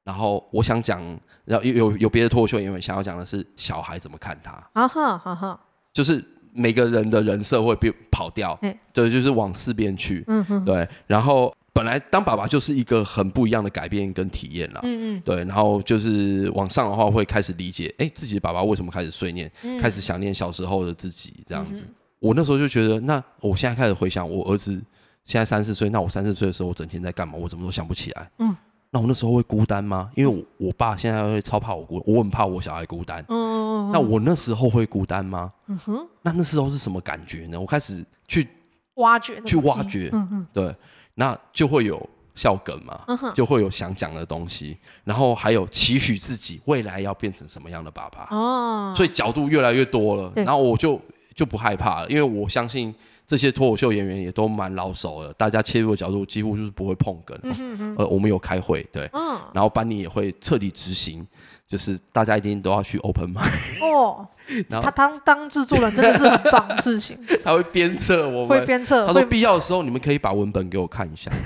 [0.04, 1.00] 然后我想讲，
[1.44, 4.52] 然后有有有别的脱口秀演员想要讲的是小孩怎么看他？
[4.72, 5.60] 啊哈，哈哈，
[5.92, 8.58] 就是每个人的人设会变跑掉，
[8.94, 10.88] 对，就是往四边去，嗯哼，对。
[11.06, 15.36] 然后本来当爸爸就是一个很不一样的改变跟体验了，嗯嗯，对。
[15.44, 21.82] 然后就是往上的话会开始理解，哎，自己的爸爸为什么开始碎念，开始想念小时候的自己这样子。
[22.18, 24.82] 我那时候就觉得，那我现在开始回想我儿子。
[25.28, 27.34] 现在三四岁，那我三四岁的时候，我整天在干嘛？
[27.36, 28.30] 我怎么都想不起来。
[28.38, 28.56] 嗯，
[28.88, 30.10] 那我那时候会孤单吗？
[30.14, 33.22] 因为我我爸现在会超怕我孤，我很怕我小孩孤单。
[33.28, 33.90] 嗯。
[33.92, 35.52] 那我那时候会孤单吗？
[35.66, 36.08] 嗯哼。
[36.22, 37.60] 那那时候是什么感觉呢？
[37.60, 38.48] 我开始去
[38.94, 40.08] 挖掘，去挖掘。
[40.14, 40.46] 嗯嗯。
[40.50, 40.74] 对，
[41.14, 42.98] 那就会有笑梗嘛，
[43.34, 48.26] 就会有想讲的东西，然后还有期许自己未来要变成什么样的爸爸。
[48.34, 48.94] 哦。
[48.96, 50.98] 所以角度越来越多了，然后我就
[51.34, 52.94] 就不害怕了，因为我相信。
[53.28, 57.38] 这些脱口秀演员也都蛮老手的，大家切入的角度几乎就是不会碰梗。
[57.42, 61.26] 嗯、哼哼呃，我们有开会，对，嗯、然后班尼也会彻底执行，
[61.68, 63.84] 就是大家一定都要去 open mic。
[63.84, 64.26] 哦，
[64.72, 67.22] 后他当当制作人真的是很棒的事情。
[67.44, 69.06] 他会鞭策我们，会鞭策。
[69.06, 71.30] 他说必要的时候你们可以把文本给我看一下。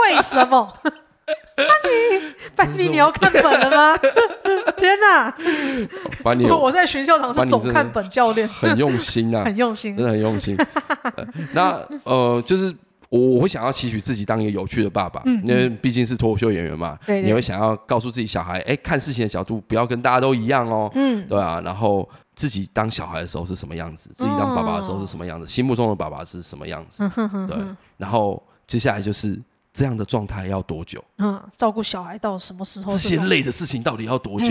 [0.00, 0.72] 为什么？
[1.56, 3.96] 班尼，班尼，你要看本了吗？
[4.76, 5.32] 天哪！
[6.22, 10.56] 班尼，我在学校堂是总看本教练，很用心啊， 很用心，真的很用心。
[11.52, 12.74] 那呃，就是
[13.08, 16.98] 我我会想要期许自己当一个有趣的爸爸，因为毕竟是脱口秀演员嘛。
[17.06, 20.90] 你会想要告诉自己小孩，哎，看事情的角度不要跟大家都一样哦。
[20.94, 21.60] 嗯，对啊。
[21.64, 27.08] 然后自己当小孩的时候是什么样子，自己当爸爸的时候是什么样子，心目中的爸爸是什么样子。
[27.46, 27.56] 对。
[27.96, 29.40] 然后接下来就是。
[29.74, 31.04] 这样的状态要多久？
[31.18, 32.92] 嗯，照顾小孩到什么时候？
[32.92, 34.46] 这些累的事情到底要多久？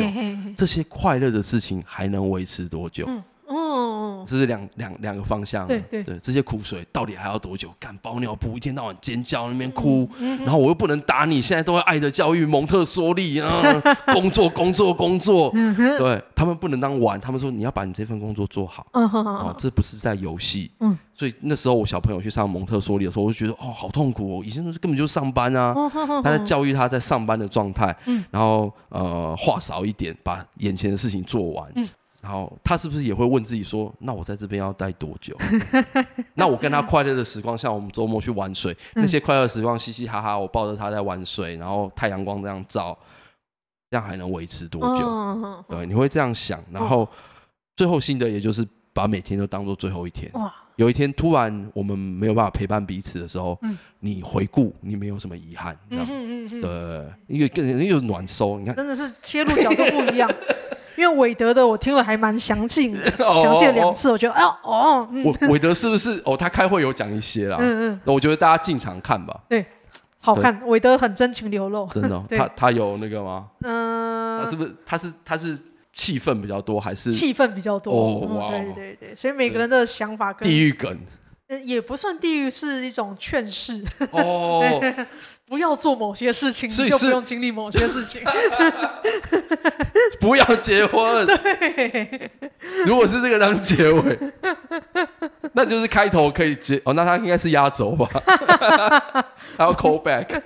[0.58, 3.10] 这些快乐的事情还能维持多久？
[3.54, 5.68] 哦，这是两两两个方向。
[5.68, 6.04] 对对。
[6.04, 7.74] 对，这些苦水到底还要多久？
[7.80, 13.62] 干包尿布，一天到晚尖叫那边哭，然后我又不能打你，现在都要爱的教育，蒙特梭利啊，
[14.14, 15.52] 工作工作工作，
[15.98, 18.86] 对他们不能当玩，他们说你要把你这份工作做好。
[18.92, 20.72] 嗯哼哦，这不是在游戏。
[20.80, 25.74] 嗯，所以那时候我小朋友去上蒙特梭利的时候，我就觉得哦，好痛苦哦，以前都是根本就上班啊，
[26.24, 27.96] 他在教育他在上班的状态，
[28.30, 31.72] 然后呃话少一点，把眼前的事情做完。
[32.24, 35.38] 然后他是不是也会问自己说：“那我在这边要待多久？
[36.36, 42.98] 那我跟他快乐的时光，像我们周末去玩水，那些快乐的时光，嘻嘻哈哈，我抱着他在玩水，然后太阳光这样照，
[43.92, 45.66] 这样还能维持多久？
[45.68, 46.64] 对，你会这样想。
[46.72, 47.06] 然后
[47.76, 50.32] 最后心得也就是把每天都当做最后一天。
[50.78, 53.60] 有一天突然我们没有办法陪伴彼此的时候，
[54.00, 55.78] 你回顾，你没有什么遗憾。
[55.90, 58.58] 对，一个更又暖收。
[58.58, 60.32] 你看，真的是切入角度不一样。
[60.96, 62.96] ”因为韦德的我听了还蛮详尽，
[63.42, 66.36] 详尽了两次，我觉得哎呦哦，韦韦德是不是哦？
[66.38, 69.66] 他开会有讲一些啦，嗯嗯，那我觉得大家进场看吧，对，
[70.20, 73.48] 好看，韦德很真情流露，真的， 他他有那个吗？
[73.62, 75.58] 嗯，他是不是他是他是
[75.92, 77.12] 气氛比较多还是？
[77.12, 77.94] 气氛比较多？
[77.94, 80.98] 哦哇，对对对，所以每个人的想法跟地狱梗，
[81.64, 83.84] 也不算地狱，是一种劝世。
[84.12, 84.64] 哦。
[85.48, 88.22] 不要做某些事情，你就不用经历某些事情。
[90.20, 91.26] 不要结婚。
[91.28, 92.32] 对，
[92.86, 94.18] 如果是这个当结尾，
[95.54, 96.94] 那就是开头可以结哦。
[96.94, 98.08] 那他应该是压轴吧？
[99.58, 100.42] 还要 call back。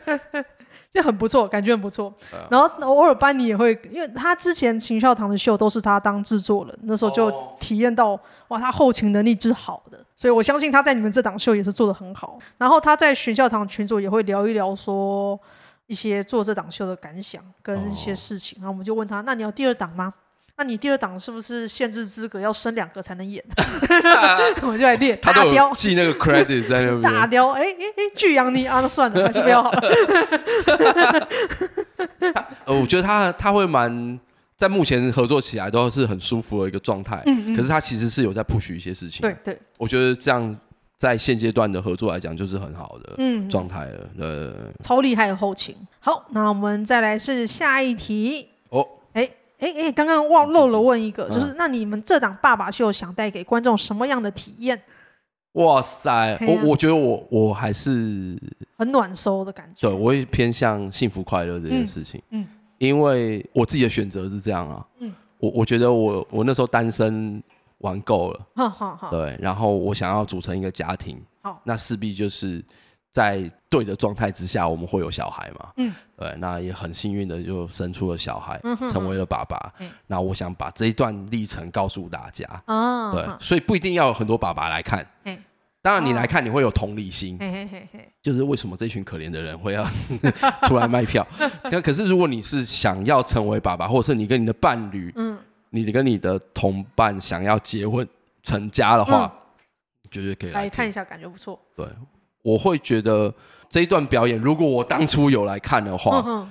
[0.97, 2.11] 这很不错，感觉很不错。
[2.49, 12.39] 然后偶尔班尼也会，因为他之前秦孝堂的秀都是他当制作人，那时候就体验到哇，他后勤能力之好的，所以我相信他在你们这档秀也是做的很好。
[12.57, 15.39] 然后他在行孝堂群组也会聊一聊说
[15.85, 20.11] 一些做这档秀的感想跟一些事情，然后我们就问他，那你要第二档吗？
[20.59, 23.43] 那你第二档是不是限制资格要生两个才能演？
[24.63, 25.17] 我就来练。
[25.21, 27.01] 他都雕记那个 credit 在那边。
[27.01, 29.81] 大雕，哎哎哎，巨阳你啊，那算了，还是不要好了。
[32.65, 34.19] 呃，我觉得他他会蛮
[34.55, 37.21] 在目前合作起来都是很舒服的一个状态。
[37.27, 37.55] 嗯嗯。
[37.55, 39.21] 可是他其实是有在 push 一些事情。
[39.21, 39.55] 对对。
[39.77, 40.57] 我觉得这样
[40.97, 43.15] 在现阶段的合作来讲，就是很好的
[43.47, 44.09] 状态了。
[44.17, 45.75] 呃，超厉害的后勤。
[45.99, 48.49] 好，那我们再来是下一题。
[49.57, 49.65] 哦。
[49.65, 54.81] 哎哎，刚刚忘漏了问一个，就是那你们这档爸爸秀想带给观众什么样的体验？
[55.53, 58.39] 哇塞，我我觉得我我还是
[58.77, 59.89] 很暖收的感觉。
[59.89, 62.21] 对，我会偏向幸福快乐这件事情。
[62.29, 62.45] 嗯，
[62.77, 64.85] 因为我自己的选择是这样啊。
[64.99, 67.41] 嗯，我我觉得我我那时候单身
[67.79, 68.39] 玩够了。
[68.55, 69.09] 好好好。
[69.09, 71.19] 对，然后我想要组成一个家庭。
[71.41, 72.63] 好，那势必就是。
[73.17, 75.71] 在对的状态之下，我们会有小孩嘛？
[75.77, 79.73] 嗯，对，那也很幸运的就生出了小孩，嗯、哼哼成为了爸爸。
[79.79, 82.45] 嗯、那我想把这一段历程告诉大家。
[82.67, 85.03] 哦，对，所以不一定要有很多爸爸来看。
[85.23, 85.35] 嘿
[85.81, 87.39] 当然你来看，你会有同理心。
[88.21, 89.83] 就是为什么这群可怜的人会要
[90.69, 91.25] 出来卖票？
[91.71, 95.35] 那可是如果你是想要成为爸爸，或者是你跟你的伴侣，嗯，
[95.71, 98.07] 你跟你的同伴想要结婚
[98.43, 99.33] 成家的话，
[100.11, 101.59] 绝对、嗯、可以来，来看一下，感觉不错。
[101.75, 101.87] 对。
[102.47, 103.33] 我会觉得
[103.67, 106.49] 这一段表演，如果我当初有来看的话，嗯、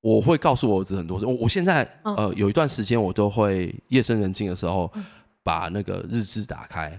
[0.00, 1.26] 我会告诉我儿子很多事。
[1.26, 5.04] 我我现在、嗯、呃有一段时间，我都会夜深人静的时候，嗯、
[5.42, 6.98] 把那个日志打开，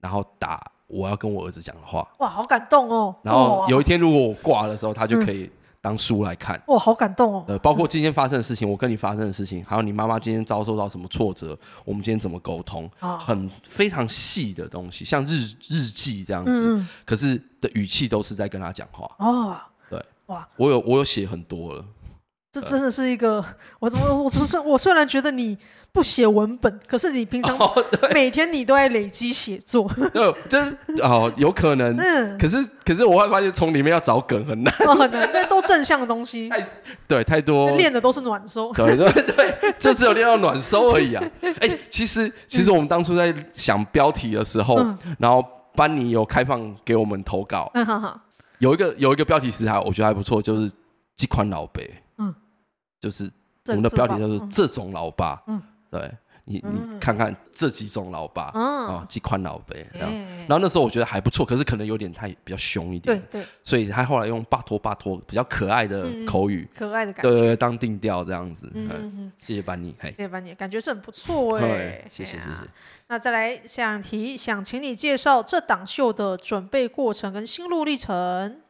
[0.00, 2.04] 然后打我要跟我儿子讲的话。
[2.18, 3.14] 哇，好感动哦！
[3.22, 5.48] 然后有一天如果我挂的时候，他就可以
[5.86, 6.60] 当书来看。
[6.66, 7.44] 哇，好感动哦！
[7.46, 16.84] 呃，包括今天发生的事情，我跟你发生的事情，还有你妈妈今天遭受到什么挫折，我们今天怎么沟通，很非常细的东西，像日日记这样子。
[17.04, 19.08] 可是的语气都是在跟他讲话。
[19.18, 19.56] 哦，
[19.88, 21.84] 对，哇，我有我有写很多了。
[22.60, 23.44] 这真的是一个，
[23.78, 25.56] 我怎么我虽我虽然觉得你
[25.92, 27.58] 不写文本，可是你平常
[28.14, 29.86] 每天你都在累积写作。
[30.12, 31.94] 对， 就是哦，有可能。
[31.98, 32.38] 嗯。
[32.38, 34.72] 可是可是我会发现从里面要找梗很难。
[34.72, 36.48] 很难，那都正向的东西。
[36.48, 36.66] 太
[37.06, 37.70] 对，太多。
[37.76, 38.72] 练的都是暖收。
[38.72, 41.22] 对对对，就只有练到暖收而已啊。
[41.60, 44.76] 哎，其实其实我们当初在想标题的时候，
[45.18, 47.70] 然后班尼有开放给我们投稿。
[47.74, 48.18] 嗯好好。
[48.58, 50.72] 有一个有一个标题是还我觉得还不错，就是
[51.14, 51.90] 这款老辈。
[53.00, 53.02] 嗯。
[53.02, 53.30] 就是
[53.66, 56.10] 我们的标题叫做这种老爸，嗯，对
[56.44, 72.44] 你你看看这几种老爸，啊，几款老辈，然后那时候我觉得还不错，可是可能有点太比较凶一点，对对，所以他后来用巴托巴托比较可爱的口语，可爱的感觉，对对，当定调这样子，嗯，谢谢班尼，谢谢班尼，感觉是很不错哎，谢谢谢谢。
[73.08, 78.60] 那再来想提想请你介绍这档秀的准备过程跟心路历程。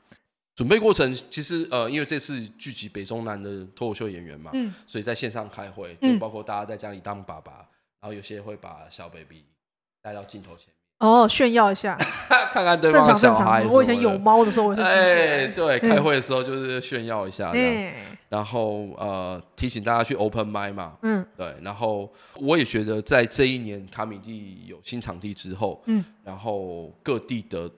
[0.57, 7.69] 准备过程其实呃，因为这次聚集北中南的脱口秀演员嘛，嗯，所以在线上开会，就包括大家在家里当爸爸，嗯、
[8.01, 9.45] 然后有些会把小 baby
[10.01, 11.95] 带到镜头前面，哦，炫耀一下，
[12.55, 13.65] 看看对方的小孩。
[13.65, 27.71] 我以前有猫的时候，我是哎，对，开会的时候就是炫耀一下这样，嗯、然后呃，提醒大家去 open mic 嘛，嗯，对，然后我也觉得在这一年卡米蒂有新场地之后，嗯，然后各地的。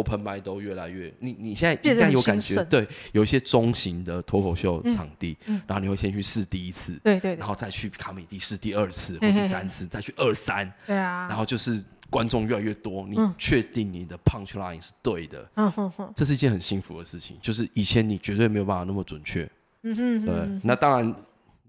[0.00, 9.90] Open mic 都越来越，你你现在应该有感觉，对，有一些中型的脱口秀场地，嗯嗯、然后你会先去试第一次，对，对对，然后再去卡米迪试第二次或第三次，嘿嘿嘿。
[9.90, 19.48] 再去二三，对啊，然后就是观众越来越多，你确定你的 punch line 是对的，嗯哼哼，这是一件很幸福的事情，就是以前你绝对没有办法那么准确，
[19.82, 21.14] 嗯哼，哼，对，那当然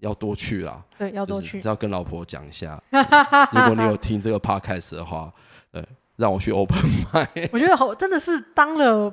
[0.00, 2.82] 要多去啦，对，要多去，要跟老婆讲一下，
[3.52, 5.30] 如果你有听这个 podcast 的话，
[5.70, 5.84] 对。
[6.22, 6.78] 让我去 open
[7.12, 9.12] mic，我觉得好，真的是当了，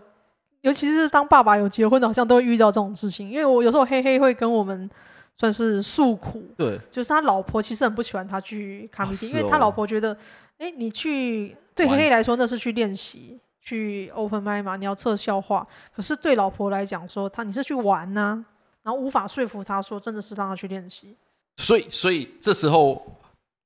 [0.61, 3.27] 尤其是当爸爸有结婚的，好像都会遇到这种事情。
[3.27, 4.87] 因为我有时候黑黑会跟我们
[5.35, 10.13] 算是诉苦，对，就是他老婆其实很不喜欢他去卡米地，啊哦、因为他老婆觉得，
[10.59, 15.65] 哎、欸，你去对黑黑来说那是去练习，去 open mic 嘛，你要测笑话。
[15.95, 18.45] 可是对老婆来讲说，他你是去玩呐、啊，
[18.83, 21.15] 然后无法说服他说真的是让他去练习。
[21.57, 23.01] 所以，所以这时候。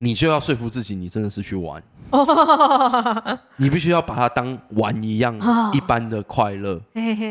[0.04, 1.82] 你就要说服自己，你真的是去玩，
[3.56, 5.34] 你必须要把它当玩一样
[5.72, 6.78] 一般的快乐。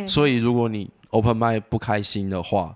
[0.07, 2.75] 所以，如果你 open mic 不开心的话，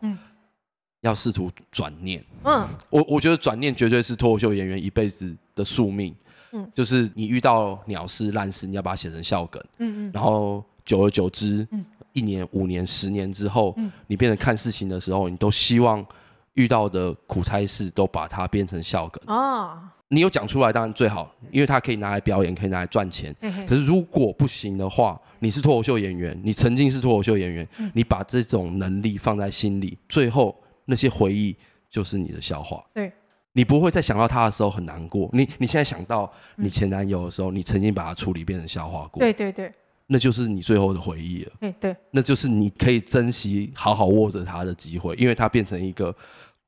[1.01, 2.23] 要试图转念。
[2.43, 6.15] 嗯，我我觉得转念绝对是脱口秀演员一辈子的宿命。
[6.51, 9.59] 嗯，就是你遇到鸟事烂事，你要把它写成笑梗。
[9.79, 11.67] 嗯嗯，然后久而久之，
[12.13, 16.05] 一年、五年、十年之后，你变成看事情的时候，你都希望。
[16.57, 23.33] 遇到的苦差事都把它变成笑梗哦，你有讲出来当然最好，因为它可以拿来表演，可以拿来赚钱。
[23.39, 31.55] 嘿嘿，可是如果不行的话，你是脱口秀演员，你曾经是脱口秀演员，嗯、你把这种能力放在心里，最后那些回忆
[31.89, 32.83] 就是你的笑话。
[32.91, 33.11] 对，
[33.53, 35.29] 你不会再想到他的时候很难过。
[35.33, 39.19] 你你现在想到你前男友的时候，嗯、你曾经把他处理变成笑话过。
[39.19, 39.71] 对对对，
[40.07, 41.51] 那就是你最后的回忆了。
[41.59, 46.15] 对对，那就是你可以珍惜好好握着他的机会，因为他变成一个。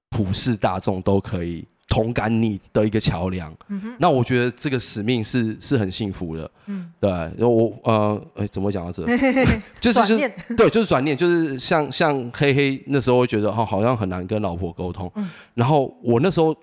[0.10, 9.04] 普世大众都可以同感你的一个桥梁，嗯、那我觉得这个使命是是很幸福的，嗯，对，然后我呃，哎，怎么讲到这？
[9.82, 10.36] 就是就是念。
[10.56, 16.56] 对，就是转念，就是像像黑黑那时候会觉得哈，好像很难跟老婆沟通，嗯、然后我那时候，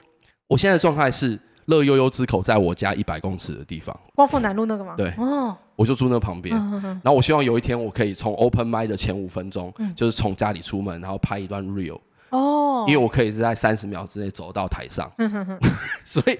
[0.47, 4.95] 我现在的状态是乐悠悠之口在我家一百公尺的地方，光复南路那个吗？
[4.97, 11.99] 对，哦，我就住那旁边，然后我希望有一天我可以从 open m i d 的前五分钟，嗯、就是从家里出门，然后拍一段 real。
[12.31, 15.11] 哦，因为我可以是在三十秒之内走到台上，
[16.05, 16.39] 所以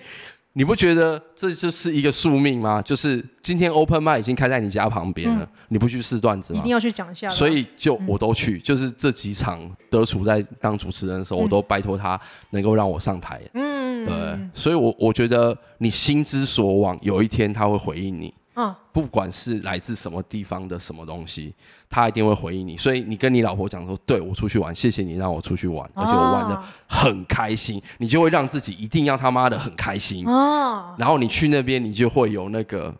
[0.53, 2.81] 你不觉得这就是一个宿命吗？
[2.81, 6.61] 就是今天 open mic 已经开在你家旁边了，嗯、你不去试段子吗？
[6.61, 7.29] 一定要去讲一下。
[7.29, 12.19] 所以就我都去，嗯、就是这几场德楚在当主持人的时候，我都拜托他
[12.50, 13.40] 能够让我上台。
[13.52, 18.33] 嗯，对，所以我我觉得你心之所往，有一天他会回应你。
[18.57, 21.54] 嗯，不管是来自什么地方的什么东西，
[21.90, 22.75] 他一定会回应你。
[22.77, 30.27] 所以你跟你老婆讲说：“对，我出去玩，谢谢你让我出去玩，而且我玩的很开心。”你就会让自己一定要他妈的很开心。
[30.27, 30.94] 哦。
[30.98, 32.94] 然后你去那边，你就会有那个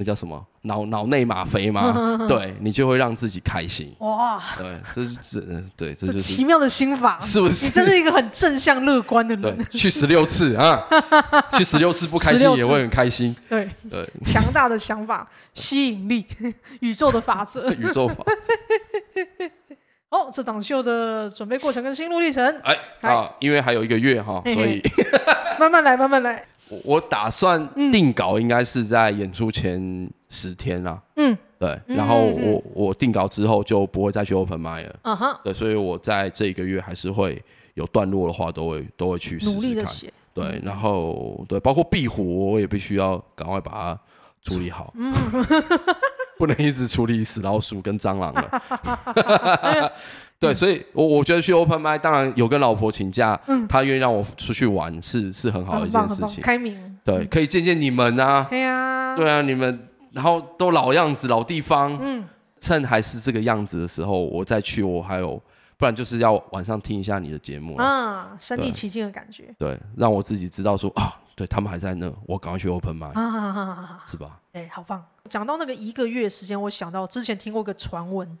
[0.00, 2.16] 那叫什么脑脑内吗啡吗？
[2.30, 3.92] 对，你就会让自己开心。
[3.98, 5.40] 哇，对，这是这
[5.76, 7.66] 对，这就是奇妙的心法，是不是？
[7.66, 9.56] 你真是一个很正向乐观的人。
[9.56, 10.80] 对，去十六次啊，
[11.54, 13.34] 去十六次不开心也会很开心。
[13.48, 16.24] 对对，强大的想法，吸引力，
[16.78, 18.54] 宇宙的法则， 宇宙法则。
[20.10, 22.46] 哦，这档秀的准备过程跟心路历程。
[22.62, 24.80] 哎，啊，因为还有一个月哈，所以
[25.58, 26.46] 慢慢来，慢慢来。
[26.84, 31.00] 我打算定稿应该是在演出前十天啦。
[31.16, 31.78] 嗯，对。
[31.86, 34.96] 然后我我定稿之后就不会再去 open mic 了。
[35.02, 35.38] 嗯哼。
[35.42, 37.42] 对，所以我在这一个月还是会
[37.74, 40.12] 有段落的话，都会都会去努力的写。
[40.34, 44.00] 对，然后对，包括壁虎，我也必须要赶快把它
[44.42, 44.92] 处理好。
[44.96, 45.14] 嗯。
[46.38, 49.92] 不能一直处理死老鼠跟蟑螂了。
[50.40, 56.40] 对，所以，我我觉得去 open mic，当然有跟老婆请假，嗯，她愿意让我出去玩，是是很好的一件事情。
[56.40, 58.46] 开明，对，可以见见你们啊。
[58.48, 62.24] 对啊，对啊，你们，然后都老样子，老地方，嗯，
[62.60, 65.42] 趁还是这个样子的时候，我再去，我还有，
[65.76, 69.52] 不然就是要晚上听一下你的节目啊，身临其境的感觉。
[69.58, 73.12] 对，让我自己知道说啊，对他们还在那，我赶快去 open mic，
[74.06, 74.38] 是吧？
[74.52, 75.04] 哎，好棒！
[75.28, 78.38] 讲到那个一个月时间，我想到之前听过一个传闻。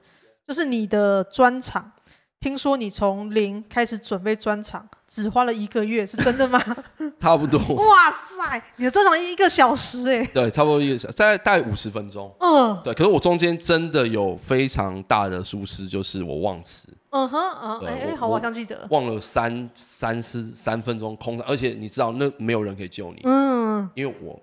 [0.48, 1.92] 就是你的专场，
[2.40, 6.58] 听说你从零开始准备专场，只花了一个月，是真的吗？
[7.20, 7.60] 差不多。
[7.74, 10.24] 哇塞，你的专场一个小时哎。
[10.32, 12.34] 对，差不多一个小时，大概大概五十分钟。
[12.40, 12.94] 嗯，对。
[12.94, 16.88] 可是我中间真的有非常大的疏失，就是我忘词。
[17.10, 18.86] 嗯哼，嗯，哎哎，好，我好像记得。
[18.88, 23.20] 忘了三三十三分钟空，而且你知道那没有人可以救你。
[23.24, 24.40] 嗯，因为我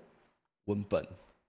[0.66, 1.04] 文本。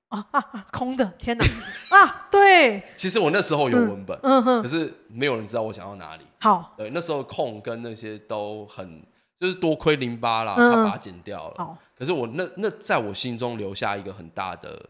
[0.10, 0.68] 啊啊啊！
[0.72, 1.46] 空的，天哪！
[1.92, 2.82] 啊，对。
[2.96, 6.24] 其实我那时候有文本，嗯哼，可是没有人知道我想要哪里。
[6.40, 9.04] 好，对，那时候空跟那些都很，
[9.40, 11.56] 就是多亏淋巴啦，他把它剪掉了。
[11.58, 14.82] 好，可是我那那在我心中留下一个很大的，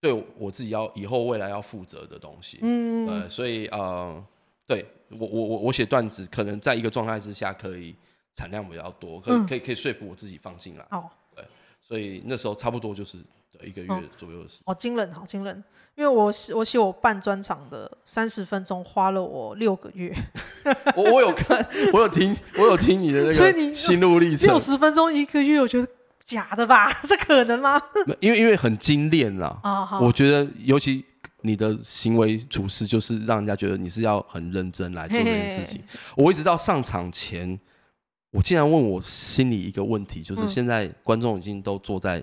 [0.00, 2.58] 对我自己要以后未来要负责的东西。
[2.62, 4.20] 嗯，对，所以呃，
[4.66, 7.94] 对我我我我写段子，可能在一个状态之下可以
[8.34, 10.84] 产量比较多，可以可以可以说服我自己放进来。
[11.88, 13.16] 所以那时候差不多就是。
[13.64, 15.64] 一个月左右的时间，好惊人，好惊人！
[15.96, 20.14] 因为我我写我办专场的三十分钟花了我六个月。
[20.94, 21.58] 我我有看，
[21.92, 24.46] 我有听，我有听你的那个心路历程。
[24.46, 25.88] 六十分钟一个月，我觉得
[26.24, 26.88] 假的吧？
[27.02, 27.82] 这可能吗？
[28.20, 29.58] 因为因为很精炼啦。
[29.64, 31.04] 啊，我觉得尤其
[31.40, 35.82] 你的行为处事，就是让人家觉得你是要很认真来做这件事情。
[36.14, 37.58] 我一直到上场前，
[38.30, 42.22] 我竟然问我心里一个问题，就是现在观众已经都坐在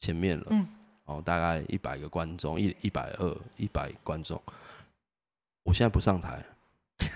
[0.00, 0.46] 前面了。
[0.50, 0.66] 嗯。
[1.04, 4.40] 哦，大概一百个观众，一一百二，一百观众。
[5.62, 6.42] 我现在不上台，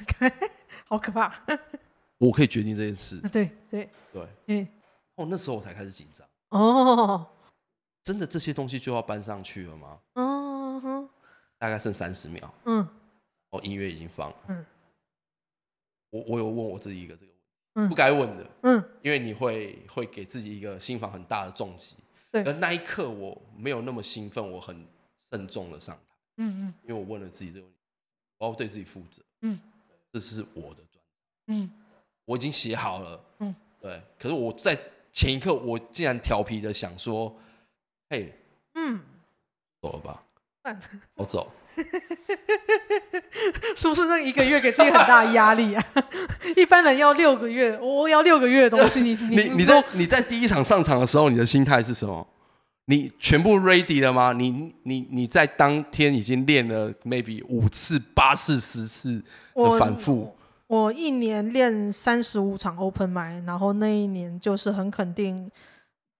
[0.87, 1.35] 好可怕。
[2.19, 3.19] 我可以决定这件事。
[3.31, 4.69] 对对对，嗯。
[5.15, 6.27] 哦，那时候我才开始紧张。
[6.51, 7.27] 哦，
[8.05, 9.99] 真的这些东西就要搬上去了吗？
[10.15, 11.09] 嗯哼。
[11.59, 12.55] 大概剩三十秒。
[12.67, 12.87] 嗯。
[13.51, 14.37] 哦，音乐已经放了。
[14.49, 14.67] 嗯。
[16.11, 17.33] 我我有问我自己一个这个
[17.87, 18.47] 不该问的。
[18.63, 18.85] 嗯。
[19.03, 21.97] 因为你会会给自己一个心房很大的重击。
[22.31, 24.87] 对，而那一刻我没有那么兴奋，我很
[25.31, 26.03] 慎重的上台，
[26.37, 27.81] 嗯嗯，因为我问了自己这个问题，
[28.37, 29.59] 我要对自己负责，嗯，
[30.13, 31.03] 这是我的专，
[31.47, 31.71] 嗯，
[32.27, 34.79] 我已经写好了，嗯，对，可是我在
[35.11, 37.35] 前一刻，我竟然调皮的想说，
[38.11, 38.31] 嘿，
[38.75, 39.01] 嗯，
[39.81, 40.23] 走了吧，
[41.15, 41.51] 我走，
[43.77, 45.85] 是不是那一个月给自己很大压力啊？
[46.57, 49.01] 一般人要六个月，我要六个月的东西。
[49.01, 52.27] 你你你在你在第一场上场的时候，你的心态是什么？
[52.87, 54.33] 你全部 ready 了吗？
[54.33, 59.23] 你你你在当天已经练了 maybe 五次、八次、十次
[59.55, 60.35] 的反复。
[60.67, 65.51] 我，我一年练三十五场 open mic，然后那一年就是很肯定，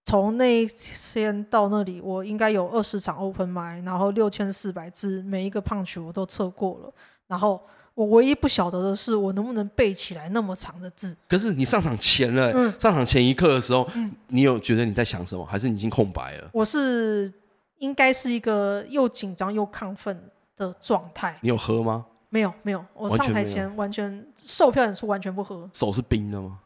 [0.09, 6.93] 从那一天到那里，我应该有二十场 open mic，然后六千四百字，每一个 punch 我都测过了，
[7.27, 7.61] 然后。
[7.99, 11.17] 我唯一不晓得的是，我能不能背起来那么长的字？
[11.29, 16.49] 可是你上场前了，嗯、上场前一刻的时候，嗯、你有觉得你在想什么，还是你已经空白了？
[16.53, 17.33] 我是
[17.79, 20.17] 应该是一个又紧张又亢奋
[20.57, 21.37] 的状态。
[21.41, 22.07] 你有喝吗？
[22.29, 22.85] 没有，没有。
[22.95, 25.69] 我上台前完全售票演出完全不喝。
[25.73, 26.61] 手是冰的吗？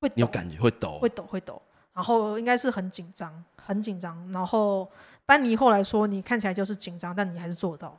[0.00, 1.00] 会抖，你有感觉会抖？
[1.00, 1.60] 会抖，会抖。
[1.94, 4.16] 然后应该是很紧张，很紧张。
[4.32, 4.88] 然后
[5.26, 7.98] 班尼后来说，你看起来就是紧张，但你还是做到。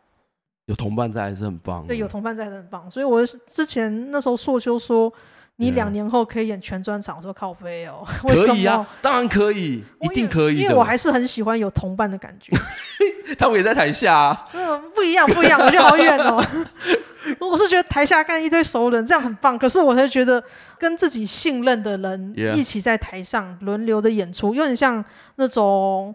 [0.65, 1.85] 有同伴在还是很棒。
[1.87, 2.89] 对，有同伴在还是很棒。
[2.89, 5.11] 所以我之前那时候硕修说，
[5.57, 8.05] 你两年后可以演全专场，我说靠背哦。
[8.23, 8.53] 为什么？
[8.53, 10.59] 可以啊，当然可以，一定可以。
[10.59, 12.55] 因为我还是很喜欢有同伴的感觉。
[13.37, 14.47] 他们也在台下啊。
[14.53, 16.45] 嗯，不一样，不一样，我觉得好远哦。
[17.39, 19.57] 我是觉得台下看一堆熟人，这样很棒。
[19.57, 20.43] 可是我才觉得
[20.77, 25.03] 跟自己信任的人一起在台上轮流的演出，有点像
[25.35, 26.13] 那种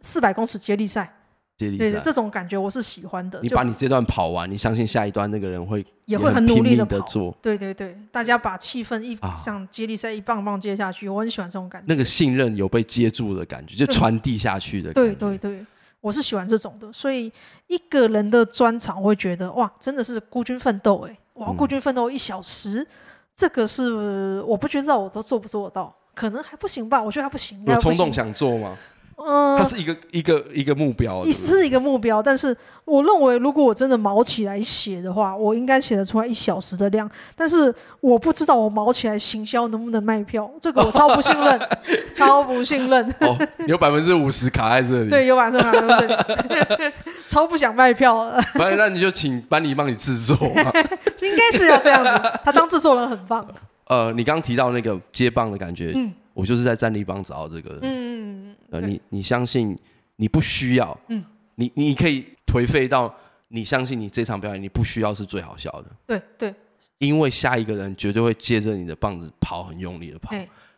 [0.00, 1.12] 四百公尺接力赛。
[1.56, 3.38] 接力赛，对，这种感觉我是喜欢的。
[3.40, 7.32] 你把你这段跑完，你相信下一段那个人会也会很努力的做。
[7.40, 11.86] 对对对，大家把气氛一像接力赛一棒棒接下去，我很喜欢这种感觉。
[11.88, 15.14] 那个信任有被接住的感觉，就传递下去的感觉。
[15.14, 15.64] 对对对，
[16.04, 16.92] 我是喜欢这种的。
[16.92, 17.32] 所以
[17.66, 21.18] 一个人的专场，我会觉得哇，真的是孤军奋斗哎！
[21.34, 22.86] 哇，孤军奋斗一小时，嗯、
[23.34, 27.02] 这个是我不知道我都做不做得到，可能还不行吧？
[27.02, 27.64] 我觉得还不行。
[27.64, 28.76] 有冲动想做吗？
[29.16, 32.22] 嗯，它是一个一个一个目标，是一个目标。
[32.22, 37.10] 但是我认为，如果我真的毛起来写的话，我应该写得出来一小时的量。
[37.36, 41.60] 但是我不知道我毛起来行销能不能卖票，这个我超不信任，
[42.14, 43.14] 超不信任。
[43.20, 43.36] 哦，
[43.66, 45.10] 有百分之五十卡在这里。
[45.10, 46.92] 对，有百分之五十，
[47.28, 48.40] 超不想卖票了。
[48.54, 50.72] 反正那你就请班尼帮你制作嘛。
[51.22, 52.10] 应该是要这样子，
[52.44, 53.46] 他当制作人很棒。
[53.86, 58.54] 呃，你刚刚提到那个接棒的感觉，嗯，我就是在战力帮找到这个，嗯。
[58.82, 59.78] 你你相信
[60.16, 61.24] 你不需要，嗯，
[61.54, 63.14] 你你可以颓废到
[63.46, 66.54] 你相信你这场表演你不需要是最好笑的，对对，
[66.98, 70.34] 因为下一个人绝对会接着你的棒子跑，很用力的跑，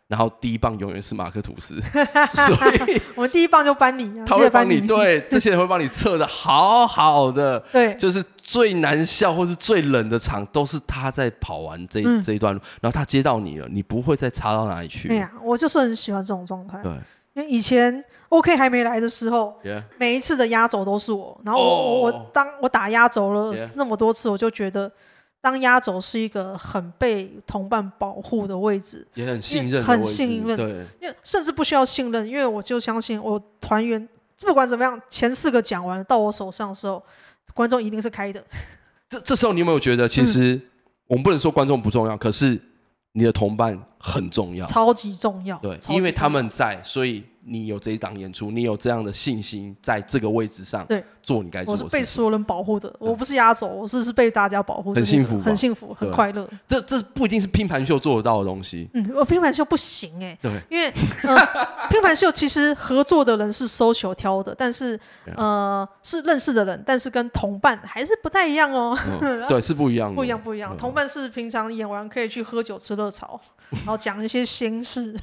[0.07, 1.79] 然后第一棒永远是马克吐斯，
[2.33, 2.55] 所
[2.87, 15.09] 以我们第一棒就搬你，他会帮你，对，这些人会帮你测的好好的， 对，就是最难笑或是最冷的场都是他在跑完这这一段路，然后他接到你了，你不会再差到哪里去。
[15.09, 16.91] 对呀，我就是很喜欢这种状态，对。
[17.33, 19.83] 因为以前 OK 还没来的时候，Yeah.
[19.99, 22.05] 每一次的压轴都是我，然后我、oh.
[22.05, 24.91] 我当我打压轴了那么多次，我就觉得
[25.41, 30.69] 当压轴是一个很被同伴保护的位置，也很信任，很信任，对，
[31.01, 34.07] 因为甚至不需要信任，因为我就相信我团员
[34.41, 37.01] 不管怎么样，前四个讲完了到我手上的时候，
[37.53, 38.43] 观众一定是开的。
[39.09, 40.61] 这这时候你有没有觉得，其实、嗯、
[41.07, 42.61] 我们不能说观众不重要，可是。
[43.13, 45.57] 你的同伴很重要，超级重要。
[45.57, 51.83] 对，因为他们在，所以你有这一档演出，你有这样的信心，在这个位置上，对，做你该做的事。
[51.85, 56.47] 我是被所有人保护的，我不是压轴，我是是被大家保护的，很幸福，很幸福，很快乐。
[56.67, 58.89] 这这不一定是拼盘秀做得到的东西。
[58.93, 60.91] 嗯，我拼盘秀不行哎，对，因为
[61.89, 64.99] 拼盘秀其实合作的人是 social 挑的，但是
[65.37, 68.97] 呃是认识的人，但是跟同伴还是不太一样哦。
[69.47, 70.75] 对，是不一样的，不一样不一样。
[70.75, 73.39] 同伴是平常演完可以去喝酒吃热炒，
[73.71, 75.15] 然后讲一些心事、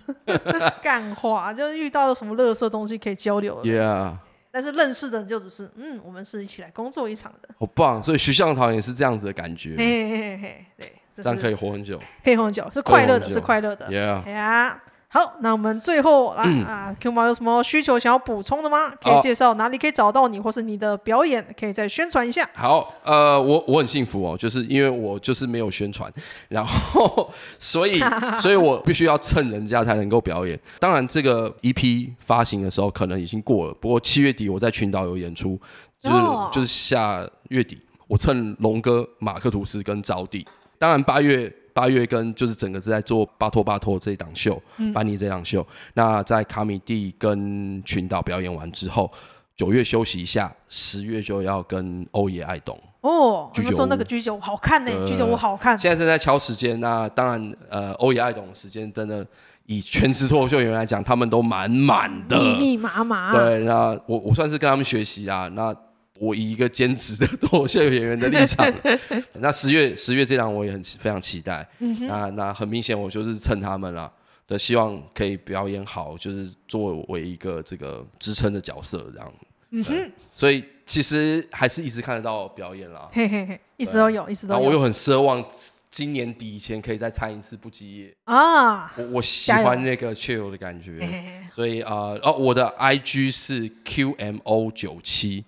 [0.83, 3.61] 干话，就是遇到了什么乐色东西可以交流。
[3.65, 4.17] Yeah。
[4.51, 7.49] 但是认识的人就只是，嗯，我们是一起来工作一场的。
[7.59, 8.01] 好棒！
[8.01, 9.75] 所以徐向堂也是这样子的感觉。
[9.77, 13.89] 嘿嘿嘿嘿，对，这样可以活很久，可以活很久，是快乐的，是快乐的。
[13.89, 14.77] Yeah。
[15.15, 18.91] 好，那我们最后啊、嗯、啊，Q 毛有什么需求想要补充的吗？
[19.01, 22.45] 可以介绍哪里可以找到你，或是你的表演，可以再宣传一下。
[22.53, 26.13] 好，呃，我我很幸福哦，就是因为我就是没有宣传，
[26.49, 28.01] 然后所以
[28.43, 30.59] 所以我必须要蹭人家才能够表演。
[30.81, 35.57] 当然，这个 EP 发行的时候可能已经过了，不过七月底我在群岛有演出，
[36.03, 40.45] 就是、哦、就是下月底我蹭龙哥、马克吐斯跟招弟。
[40.77, 41.55] 当然八月。
[41.75, 44.63] 八月跟就是整个是在做巴托巴托这一档秀，
[44.95, 45.67] 班尼这档秀。
[45.93, 49.11] 那在卡米蒂跟群岛表演完之后，
[49.57, 53.51] 九月休息一下，十月就要跟欧耶爱懂哦。
[53.53, 55.77] 他们说那个居酒屋好看呢，居酒屋好看。
[55.77, 59.27] 现在正在敲时间，那当然呃，欧也爱懂的时间真的
[59.67, 63.33] 以全职脱口秀演员来讲，他们都满满的，密密麻麻。
[63.33, 65.75] 对，那我我算是跟他们学习啊，那。
[66.21, 68.73] 我以一个兼职的脱口秀演员的立场，
[69.35, 71.69] 那十月十月这档我也很非常期待。
[71.81, 74.11] 嗯、那那很明显我就是蹭他们了
[74.47, 79.35] 的，希望可以表演好，就是作为一个这个支撑的角色这样。
[79.71, 83.09] 嗯哼，所以其实还是一直看得到表演啦。
[83.13, 84.61] 嘿嘿嘿，一直都有，一直都有。
[84.61, 85.45] 我又很奢望
[85.91, 88.93] 今年底以前可以再参一次不羁夜啊。
[88.97, 95.45] 我我喜欢那个 chill 的感觉，嘿嘿嘿，所以啊，哦，我的 IG 是 QMO 九七。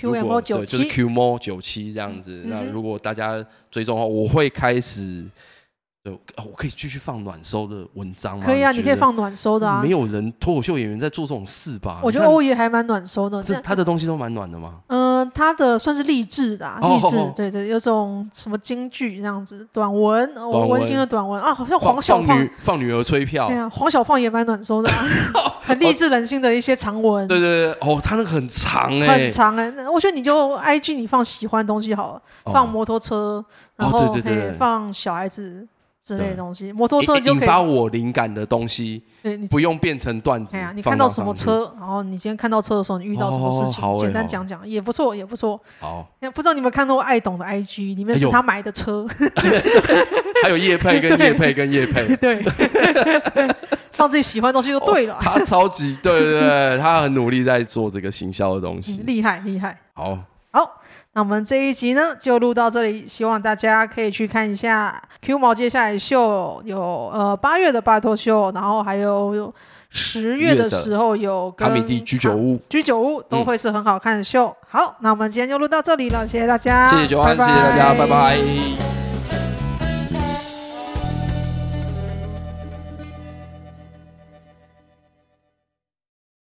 [0.00, 2.42] QMO 九七，就是 QMO 九七这样子。
[2.44, 5.24] 嗯、那如果大家追踪的话，我会开始。
[6.02, 8.46] 对，我可以继续放暖收的文章吗？
[8.46, 9.82] 可以啊，你可以放暖收的啊。
[9.82, 12.00] 没有人脱口秀演员在做这种事吧？
[12.02, 13.42] 我觉得欧爷还蛮暖收的。
[13.42, 14.80] 这他的东西都蛮暖的吗？
[14.86, 15.09] 嗯，
[15.40, 17.32] 他的算是励志的，励志。
[17.34, 20.30] 对对，有种什么京剧那样子，短文，
[20.68, 23.48] 温馨的短文啊，好像黄小胖放女儿吹票。
[23.48, 24.90] 对啊，黄小胖也蛮暖收的，
[25.62, 27.26] 很励志人心的一些长文。
[27.26, 29.72] 对对对，哦，他那个很长哎，很长哎。
[29.90, 32.22] 我觉得你就 IG 你放喜欢的东西好了，
[32.52, 33.42] 放摩托车，
[33.76, 35.66] 然后对对对，放小孩子。
[36.10, 39.00] 之类的东西，摩托车就可以引发我灵感的东西，
[39.48, 40.56] 不用变成段子。
[40.56, 45.60] 哎呀，你看到什么车，然后你今天看到车的时候，你遇到什么事情，简单讲讲也不错，也不错。
[45.78, 46.04] 好，
[46.34, 49.06] 不知道你们看到爱懂的 IG，里面是他买的车，
[50.42, 52.42] 还有叶配跟叶配跟叶配， 对，
[53.92, 55.16] 放自己喜欢的东西就对了。
[55.20, 59.78] 他超级对对对，他很努力在做这个行销的东西，厉害厉害。
[59.92, 60.18] 好，好，
[61.12, 69.52] 那我们这一集呢就录到这里，希望大家可以去看一下 Q 毛接下来秀有呃八月的拜托秀，然后还有
[69.88, 74.54] 十月的时候有跟卡米蒂居酒屋，居酒屋都会是很好看的秀。
[74.68, 78.99] 好，那我们今天就录到这里了，谢谢大家，谢谢九安，谢谢大家，拜拜。